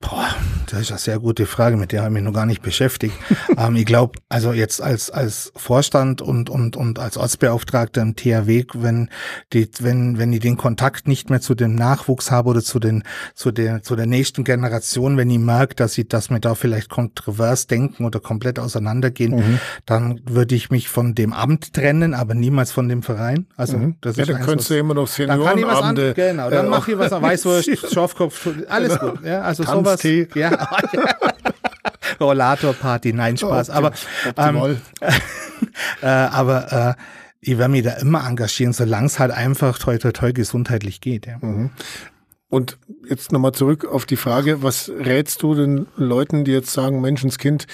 Boah, 0.00 0.34
das 0.72 0.80
ist 0.80 0.90
eine 0.90 0.98
sehr 0.98 1.18
gute 1.18 1.44
Frage, 1.44 1.76
mit 1.76 1.92
der 1.92 2.00
habe 2.00 2.10
ich 2.10 2.14
mich 2.14 2.22
noch 2.22 2.32
gar 2.32 2.46
nicht 2.46 2.62
beschäftigt. 2.62 3.14
ähm, 3.58 3.76
ich 3.76 3.84
glaube, 3.84 4.18
also 4.30 4.54
jetzt 4.54 4.80
als, 4.80 5.10
als 5.10 5.52
Vorstand 5.54 6.22
und, 6.22 6.48
und, 6.48 6.76
und 6.76 6.98
als 6.98 7.18
Ortsbeauftragter 7.18 8.00
im 8.00 8.16
THW, 8.16 8.64
wenn 8.72 9.10
die, 9.52 9.68
wenn, 9.80 10.18
wenn 10.18 10.32
ich 10.32 10.40
den 10.40 10.56
Kontakt 10.56 11.06
nicht 11.06 11.28
mehr 11.28 11.42
zu 11.42 11.54
dem 11.54 11.74
Nachwuchs 11.74 12.30
habe 12.30 12.48
oder 12.48 12.62
zu 12.62 12.78
den, 12.78 13.02
zu 13.34 13.50
der, 13.50 13.82
zu 13.82 13.96
der 13.96 14.06
nächsten 14.06 14.44
Generation, 14.44 15.18
wenn 15.18 15.28
ich 15.28 15.38
merke, 15.38 15.74
dass 15.74 15.98
ich, 15.98 16.08
dass 16.08 16.30
wir 16.30 16.40
da 16.40 16.54
vielleicht 16.54 16.88
kontrovers 16.88 17.66
denken 17.66 18.06
oder 18.06 18.20
komplett 18.20 18.58
auseinandergehen, 18.58 19.36
mhm. 19.36 19.60
dann 19.84 20.22
würde 20.24 20.54
ich 20.54 20.70
mich 20.70 20.88
von 20.88 21.14
dem 21.14 21.34
Amt 21.34 21.74
trennen, 21.74 22.14
aber 22.14 22.32
niemals 22.32 22.72
von 22.72 22.88
dem 22.88 23.02
Verein. 23.02 23.46
Also, 23.58 23.76
mhm. 23.76 23.96
das 24.00 24.16
ja, 24.16 24.22
ist 24.22 24.30
dann 24.30 24.40
könntest 24.40 24.70
du 24.70 24.78
immer 24.78 24.94
noch 24.94 25.06
Seniorenabende. 25.06 25.44
Dann 25.44 25.66
kann 25.66 25.76
ich 25.76 25.82
was 25.82 25.82
an, 25.82 26.14
genau, 26.14 26.50
dann 26.50 26.66
äh, 26.66 26.70
mache 26.70 26.92
ich 26.92 26.98
was, 26.98 27.12
Weißwurst, 27.12 27.92
Schafkopf, 27.92 28.48
alles 28.70 28.98
genau. 28.98 29.12
gut. 29.12 29.24
Ja, 29.26 29.42
also 29.42 29.64
sowas. 29.64 30.02
Ja. 30.34 30.61
Rollatorparty, 32.20 33.12
nein, 33.12 33.36
Spaß. 33.36 33.70
Oh, 33.70 33.72
aber 33.72 33.92
ähm, 34.36 34.78
äh, 36.02 36.06
aber 36.06 36.96
äh, 36.98 37.02
ich 37.40 37.58
werde 37.58 37.72
mich 37.72 37.82
da 37.82 37.92
immer 37.94 38.26
engagieren, 38.26 38.72
solange 38.72 39.06
es 39.06 39.18
halt 39.18 39.32
einfach 39.32 39.78
toll, 39.78 39.98
toll, 39.98 40.12
toll 40.12 40.32
gesundheitlich 40.32 41.00
geht. 41.00 41.26
Ja. 41.26 41.38
Mhm. 41.40 41.70
Und 42.48 42.78
jetzt 43.08 43.32
nochmal 43.32 43.52
zurück 43.52 43.86
auf 43.86 44.04
die 44.04 44.16
Frage, 44.16 44.62
was 44.62 44.90
rätst 44.90 45.42
du 45.42 45.54
den 45.54 45.86
Leuten, 45.96 46.44
die 46.44 46.52
jetzt 46.52 46.70
sagen, 46.70 47.00
Menschenskind, 47.00 47.66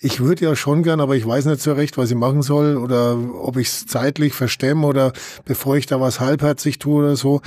ich 0.00 0.18
würde 0.18 0.44
ja 0.44 0.56
schon 0.56 0.82
gern, 0.82 1.00
aber 1.00 1.14
ich 1.14 1.24
weiß 1.24 1.44
nicht 1.44 1.62
so 1.62 1.72
recht, 1.72 1.96
was 1.96 2.10
ich 2.10 2.16
machen 2.16 2.42
soll 2.42 2.76
oder 2.76 3.16
ob 3.16 3.56
ich 3.56 3.68
es 3.68 3.86
zeitlich 3.86 4.34
verstemme 4.34 4.86
oder 4.88 5.12
bevor 5.44 5.76
ich 5.76 5.86
da 5.86 6.00
was 6.00 6.18
halbherzig 6.18 6.80
tue 6.80 7.04
oder 7.04 7.16
so. 7.16 7.42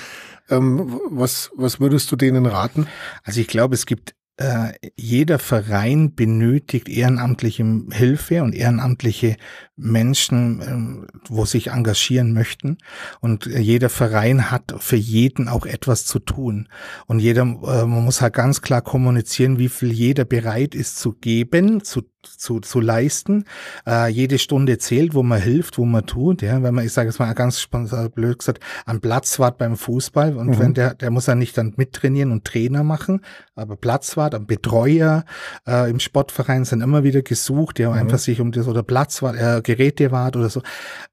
Ähm, 0.50 1.02
was, 1.10 1.52
was 1.56 1.82
würdest 1.82 2.10
du 2.10 2.16
denen 2.16 2.46
raten? 2.46 2.88
Also 3.24 3.42
ich 3.42 3.48
glaube, 3.48 3.76
es 3.76 3.86
gibt 3.86 4.16
äh, 4.38 4.74
jeder 4.96 5.40
Verein 5.40 6.14
benötigt 6.16 6.90
ehrenamtliche 6.90 7.66
Hilfe 7.92 8.44
und 8.44 8.54
ehrenamtliche 8.54 9.36
Menschen, 9.76 10.62
ähm, 10.62 11.08
wo 11.28 11.46
sich 11.46 11.68
engagieren 11.68 12.34
möchten. 12.34 12.78
Und 13.20 13.48
äh, 13.48 13.60
jeder 13.60 13.90
Verein 13.90 14.52
hat 14.52 14.76
für 14.80 14.96
jeden 14.96 15.48
auch 15.48 15.66
etwas 15.66 16.06
zu 16.06 16.20
tun. 16.20 16.70
Und 17.08 17.20
jeder, 17.20 17.42
äh, 17.42 17.86
man 17.86 18.04
muss 18.04 18.22
halt 18.22 18.34
ganz 18.34 18.62
klar 18.62 18.82
kommunizieren, 18.82 19.60
wie 19.60 19.70
viel 19.70 19.92
jeder 19.92 20.26
bereit 20.26 20.76
ist 20.76 20.98
zu 20.98 21.14
geben, 21.14 21.84
zu 21.84 22.04
zu, 22.36 22.60
zu 22.60 22.80
leisten. 22.80 23.46
Äh, 23.86 24.10
jede 24.10 24.40
Stunde 24.40 24.78
zählt, 24.78 25.14
wo 25.14 25.24
man 25.24 25.42
hilft, 25.42 25.78
wo 25.78 25.86
man 25.86 26.06
tut. 26.06 26.42
Ja, 26.42 26.62
wenn 26.64 26.76
man, 26.76 26.86
ich 26.86 26.94
sage 26.94 27.10
jetzt 27.10 27.20
mal 27.20 27.34
ganz 27.34 27.68
blöd 28.14 28.40
gesagt, 28.40 28.64
am 28.86 29.00
Platzwart 29.00 29.58
beim 29.58 29.78
Fußball 29.78 30.36
und 30.36 30.48
mhm. 30.48 30.60
wenn 30.60 30.74
der, 30.74 30.96
der 30.96 31.12
muss 31.12 31.28
ja 31.28 31.36
nicht 31.36 31.58
dann 31.58 31.74
mittrainieren 31.78 32.32
und 32.32 32.46
Trainer 32.46 32.84
machen, 32.84 33.22
aber 33.56 33.76
Platzwart, 33.76 34.27
am 34.36 34.46
Betreuer 34.46 35.26
äh, 35.68 35.90
im 35.90 36.00
Sportverein 36.00 36.66
sind 36.66 36.82
immer 36.82 37.04
wieder 37.04 37.22
gesucht, 37.22 37.78
die 37.78 37.86
mhm. 37.86 37.94
einfach 37.94 38.20
sich 38.20 38.42
um 38.42 38.52
das 38.52 38.68
oder 38.68 38.84
Platzwart, 38.84 39.36
äh, 39.36 39.62
Gerätewart 39.62 40.36
oder 40.36 40.50
so. 40.50 40.62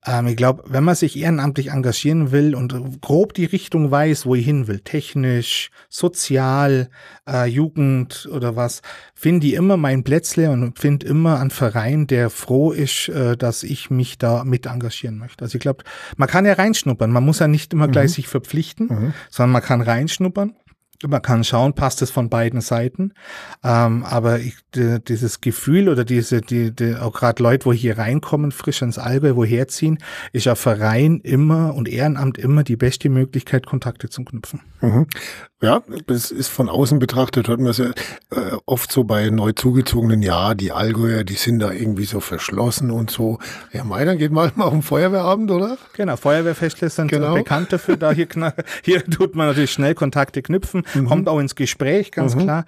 Ähm, 0.07 0.27
ich 0.27 0.37
glaube, 0.37 0.65
wenn 0.67 0.85
man 0.85 0.95
sich 0.95 1.19
ehrenamtlich 1.19 1.71
engagieren 1.71 2.33
will 2.33 2.55
und 2.55 3.01
grob 3.01 3.35
die 3.35 3.45
Richtung 3.45 3.91
weiß, 3.91 4.27
wo 4.27 4.35
ich 4.35 4.45
hin 4.45 4.67
will, 4.67 4.81
technisch, 4.81 5.71
sozial, 5.89 6.89
äh, 7.29 7.47
Jugend 7.47 8.29
oder 8.33 8.57
was, 8.57 8.83
finde 9.15 9.47
ich 9.47 9.55
immer 9.55 9.77
mein 9.77 10.05
Plätzle 10.05 10.51
und 10.51 10.79
finde 10.79 11.07
immer 11.07 11.41
einen 11.41 11.51
Verein, 11.51 12.07
der 12.07 12.31
froh 12.31 12.73
ist, 12.73 13.09
äh, 13.09 13.37
dass 13.37 13.63
ich 13.63 13.91
mich 13.91 14.19
da 14.19 14.45
mit 14.45 14.67
engagieren 14.67 15.19
möchte. 15.19 15.45
Also 15.45 15.57
ich 15.57 15.63
glaube, 15.63 15.85
man 16.17 16.29
kann 16.29 16.45
ja 16.45 16.55
reinschnuppern. 16.55 17.11
Man 17.11 17.25
muss 17.25 17.39
ja 17.39 17.49
nicht 17.49 17.73
immer 17.73 17.89
gleich 17.89 18.11
mhm. 18.11 18.15
sich 18.15 18.29
verpflichten, 18.29 18.87
mhm. 18.89 19.15
sondern 19.31 19.53
man 19.53 19.63
kann 19.63 19.81
reinschnuppern. 19.81 20.55
Man 21.07 21.23
kann 21.23 21.45
schauen, 21.45 21.75
passt 21.75 22.03
es 22.03 22.11
von 22.11 22.29
beiden 22.29 22.61
Seiten. 22.61 23.13
Ähm, 23.63 24.05
aber 24.05 24.41
ich, 24.41 24.57
die, 24.75 25.03
dieses 25.03 25.41
Gefühl 25.41 25.89
oder 25.89 26.05
diese, 26.05 26.41
die, 26.41 26.75
die 26.75 26.97
auch 26.97 27.13
gerade 27.13 27.43
Leute, 27.43 27.67
wo 27.67 27.73
hier 27.73 27.99
reinkommen, 27.99 28.53
frisch 28.53 28.83
ins 28.83 28.99
Allgäu, 28.99 29.37
woher 29.37 29.69
ziehen, 29.69 29.99
ist 30.33 30.47
ja 30.47 30.55
Verein 30.55 31.21
immer 31.21 31.75
und 31.75 31.89
Ehrenamt 31.89 32.39
immer 32.39 32.65
die 32.65 32.77
beste 32.77 33.09
Möglichkeit, 33.09 33.67
Kontakte 33.67 34.09
zu 34.09 34.25
knüpfen. 34.25 34.61
Mhm. 34.81 35.07
Ja, 35.65 35.83
das 36.07 36.31
ist 36.31 36.49
von 36.49 36.69
außen 36.69 36.99
betrachtet, 36.99 37.49
hört 37.49 37.59
man 37.59 37.71
es 37.71 37.79
ja 37.79 37.87
äh, 37.87 38.57
oft 38.67 38.93
so 38.93 39.05
bei 39.05 39.31
neu 39.31 39.53
zugezogenen, 39.53 40.21
ja, 40.21 40.53
die 40.53 40.73
Allgäuer, 40.73 41.25
die 41.25 41.37
sind 41.37 41.59
da 41.61 41.73
irgendwie 41.73 42.05
so 42.05 42.21
verschlossen 42.21 42.91
und 42.91 43.11
so. 43.11 43.39
Ja, 43.73 43.83
mei, 43.83 44.05
dann 44.05 44.19
geht 44.19 44.31
mal 44.31 44.53
auf 44.59 44.73
den 44.73 44.83
Feuerwehrabend, 44.83 45.51
oder? 45.51 45.79
Genau, 45.95 46.17
Feuerwehrfestle 46.17 46.91
sind 46.91 47.09
genau. 47.09 47.33
bekannt 47.33 47.73
dafür. 47.73 47.97
Da 47.97 48.13
hier, 48.13 48.29
hier 48.85 49.07
tut 49.07 49.37
man 49.37 49.47
natürlich 49.47 49.71
schnell 49.71 49.95
Kontakte 49.95 50.43
knüpfen, 50.43 50.83
mhm. 50.93 51.07
kommt 51.07 51.31
auch 51.31 51.39
ins 51.39 51.55
Gespräch, 51.55 52.13
ganz 52.13 52.35
mhm. 52.35 52.41
klar. 52.41 52.67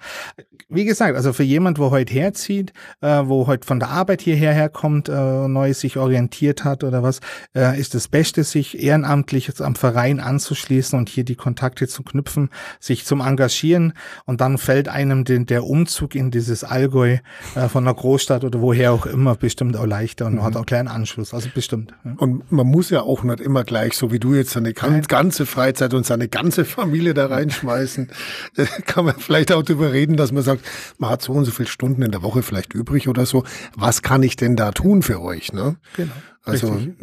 Wie 0.67 0.83
gesagt, 0.83 1.15
also 1.15 1.33
für 1.33 1.43
jemand, 1.43 1.77
wo 1.77 1.91
heute 1.91 2.11
herzieht, 2.13 2.73
äh, 3.01 3.21
wo 3.25 3.45
heute 3.45 3.65
von 3.65 3.79
der 3.79 3.89
Arbeit 3.89 4.21
hierher 4.21 4.53
herkommt, 4.53 5.07
äh, 5.07 5.47
neu 5.47 5.73
sich 5.73 5.97
orientiert 5.97 6.63
hat 6.63 6.83
oder 6.83 7.03
was, 7.03 7.19
äh, 7.55 7.79
ist 7.79 7.93
das 7.93 8.07
Beste, 8.07 8.43
sich 8.43 8.83
ehrenamtlich 8.83 9.61
am 9.61 9.75
Verein 9.75 10.19
anzuschließen 10.19 10.97
und 10.97 11.09
hier 11.09 11.23
die 11.23 11.35
Kontakte 11.35 11.87
zu 11.87 12.01
knüpfen 12.01 12.49
sich 12.87 13.05
zum 13.05 13.21
Engagieren 13.21 13.93
und 14.25 14.41
dann 14.41 14.57
fällt 14.57 14.89
einem 14.89 15.23
den, 15.23 15.45
der 15.45 15.65
Umzug 15.65 16.15
in 16.15 16.31
dieses 16.31 16.63
Allgäu 16.63 17.17
äh, 17.55 17.67
von 17.69 17.85
der 17.85 17.93
Großstadt 17.93 18.43
oder 18.43 18.61
woher 18.61 18.93
auch 18.93 19.05
immer 19.05 19.35
bestimmt 19.35 19.77
auch 19.77 19.85
leichter 19.85 20.25
und 20.25 20.35
mhm. 20.35 20.43
hat 20.43 20.55
auch 20.55 20.65
kleinen 20.65 20.87
Anschluss, 20.87 21.33
also 21.33 21.49
bestimmt. 21.53 21.93
Ja. 22.03 22.13
Und 22.17 22.51
man 22.51 22.67
muss 22.67 22.89
ja 22.89 23.01
auch 23.01 23.23
nicht 23.23 23.39
immer 23.39 23.63
gleich, 23.63 23.93
so 23.93 24.11
wie 24.11 24.19
du 24.19 24.33
jetzt 24.33 24.51
seine 24.51 24.73
ganze 24.73 25.45
Freizeit 25.45 25.93
und 25.93 26.05
seine 26.05 26.27
ganze 26.27 26.65
Familie 26.65 27.13
da 27.13 27.27
reinschmeißen. 27.27 28.09
kann 28.85 29.05
man 29.05 29.15
vielleicht 29.17 29.51
auch 29.51 29.63
darüber 29.63 29.91
reden, 29.91 30.17
dass 30.17 30.31
man 30.31 30.43
sagt, 30.43 30.65
man 30.97 31.09
hat 31.09 31.21
so 31.21 31.33
und 31.33 31.45
so 31.45 31.51
viele 31.51 31.69
Stunden 31.69 32.01
in 32.01 32.11
der 32.11 32.23
Woche 32.23 32.41
vielleicht 32.41 32.73
übrig 32.73 33.07
oder 33.07 33.25
so. 33.25 33.43
Was 33.75 34.01
kann 34.01 34.23
ich 34.23 34.35
denn 34.35 34.55
da 34.55 34.71
tun 34.71 35.01
für 35.01 35.21
euch? 35.21 35.53
Ne? 35.53 35.75
Genau. 35.95 36.13
Also 36.43 36.73
Richtig. 36.73 36.95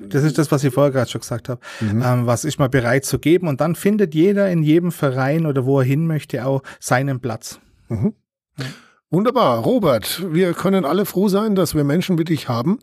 Das 0.00 0.24
ist 0.24 0.38
das, 0.38 0.50
was 0.50 0.64
ich 0.64 0.72
vorher 0.72 0.92
gerade 0.92 1.10
schon 1.10 1.20
gesagt 1.20 1.48
habe. 1.48 1.60
Mhm. 1.80 2.02
Ähm, 2.04 2.26
was 2.26 2.44
ist 2.44 2.58
man 2.58 2.70
bereit 2.70 3.04
zu 3.04 3.18
geben? 3.18 3.46
Und 3.46 3.60
dann 3.60 3.74
findet 3.74 4.14
jeder 4.14 4.50
in 4.50 4.62
jedem 4.62 4.90
Verein 4.90 5.46
oder 5.46 5.66
wo 5.66 5.80
er 5.80 5.84
hin 5.84 6.06
möchte 6.06 6.46
auch 6.46 6.62
seinen 6.80 7.20
Platz. 7.20 7.60
Mhm. 7.88 8.14
Ja. 8.58 8.64
Wunderbar, 9.12 9.58
Robert. 9.58 10.24
Wir 10.32 10.54
können 10.54 10.86
alle 10.86 11.04
froh 11.04 11.28
sein, 11.28 11.54
dass 11.54 11.74
wir 11.74 11.84
Menschen 11.84 12.18
wie 12.18 12.24
dich 12.24 12.48
haben. 12.48 12.78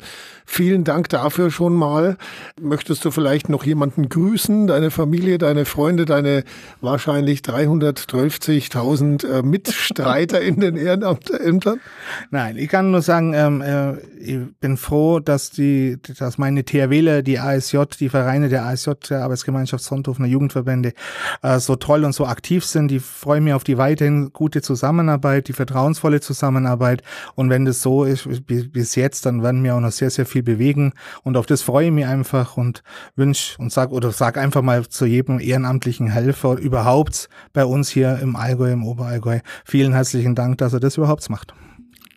Vielen 0.46 0.84
Dank 0.84 1.10
dafür 1.10 1.50
schon 1.50 1.74
mal. 1.74 2.18
Möchtest 2.62 3.04
du 3.04 3.10
vielleicht 3.10 3.50
noch 3.50 3.64
jemanden 3.64 4.10
grüßen? 4.10 4.68
Deine 4.68 4.92
Familie, 4.92 5.40
deine 5.40 5.66
Freunde, 5.66 6.06
deine 6.06 6.44
wahrscheinlich 6.82 7.42
312.000 7.42 9.28
äh, 9.28 9.42
Mitstreiter 9.42 10.40
in 10.40 10.60
den 10.60 10.76
Ehrenämtern? 10.76 11.80
Nein, 12.30 12.58
ich 12.58 12.70
kann 12.70 12.92
nur 12.92 13.02
sagen, 13.02 13.34
ähm, 13.34 13.62
äh, 13.62 13.98
ich 14.20 14.38
bin 14.60 14.78
froh, 14.78 15.20
dass 15.20 15.50
die, 15.50 15.98
dass 16.20 16.38
meine 16.38 16.64
THWler, 16.64 17.24
die 17.24 17.40
ASJ, 17.40 17.78
die 18.00 18.10
Vereine 18.10 18.50
der 18.50 18.66
ASJ, 18.66 18.92
der 19.10 19.24
Arbeitsgemeinschaft 19.24 19.84
Sonthofener 19.84 20.28
Jugendverbände, 20.28 20.94
äh, 21.42 21.58
so 21.58 21.76
toll 21.76 22.04
und 22.04 22.14
so 22.14 22.28
aktiv 22.28 22.66
sind. 22.66 22.92
Ich 22.92 23.02
freue 23.02 23.42
mich 23.42 23.54
auf 23.54 23.64
die 23.64 23.80
weiterhin 23.80 24.32
gute 24.32 24.62
Zusammenarbeit, 24.62 25.48
die 25.48 25.54
vertrauensvolle 25.54 26.19
tolle 26.20 26.22
Zusammenarbeit. 26.22 27.02
Und 27.36 27.50
wenn 27.50 27.66
das 27.66 27.82
so 27.82 28.04
ist 28.04 28.28
bis 28.46 28.96
jetzt, 28.96 29.26
dann 29.26 29.44
werden 29.44 29.64
wir 29.64 29.76
auch 29.76 29.80
noch 29.80 29.92
sehr, 29.92 30.10
sehr 30.10 30.26
viel 30.26 30.44
bewegen. 30.44 30.94
Und 31.24 31.38
auf 31.38 31.46
das 31.46 31.62
freue 31.62 31.88
ich 31.88 31.92
mich 31.92 32.06
einfach 32.06 32.58
und 32.58 32.84
wünsche 33.16 33.58
und 33.60 33.72
sag 33.72 33.92
oder 33.92 34.12
sag 34.12 34.38
einfach 34.38 34.62
mal 34.62 34.88
zu 34.88 35.06
jedem 35.06 35.40
ehrenamtlichen 35.40 36.08
Helfer 36.10 36.58
überhaupt 36.58 37.30
bei 37.54 37.66
uns 37.66 37.90
hier 37.90 38.20
im 38.22 38.36
Allgäu, 38.36 38.72
im 38.72 38.86
Oberallgäu. 38.86 39.40
Vielen 39.66 39.94
herzlichen 39.94 40.36
Dank, 40.36 40.58
dass 40.58 40.74
er 40.74 40.80
das 40.80 40.98
überhaupt 40.98 41.30
macht. 41.30 41.54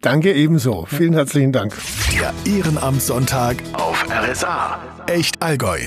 Danke 0.01 0.33
ebenso. 0.33 0.85
Vielen 0.87 1.13
herzlichen 1.13 1.53
Dank. 1.53 1.77
Der 2.13 2.35
Ehrenamtssonntag 2.45 3.63
auf 3.73 4.05
RSA. 4.11 4.81
Echt 5.07 5.41
Allgäu. 5.41 5.79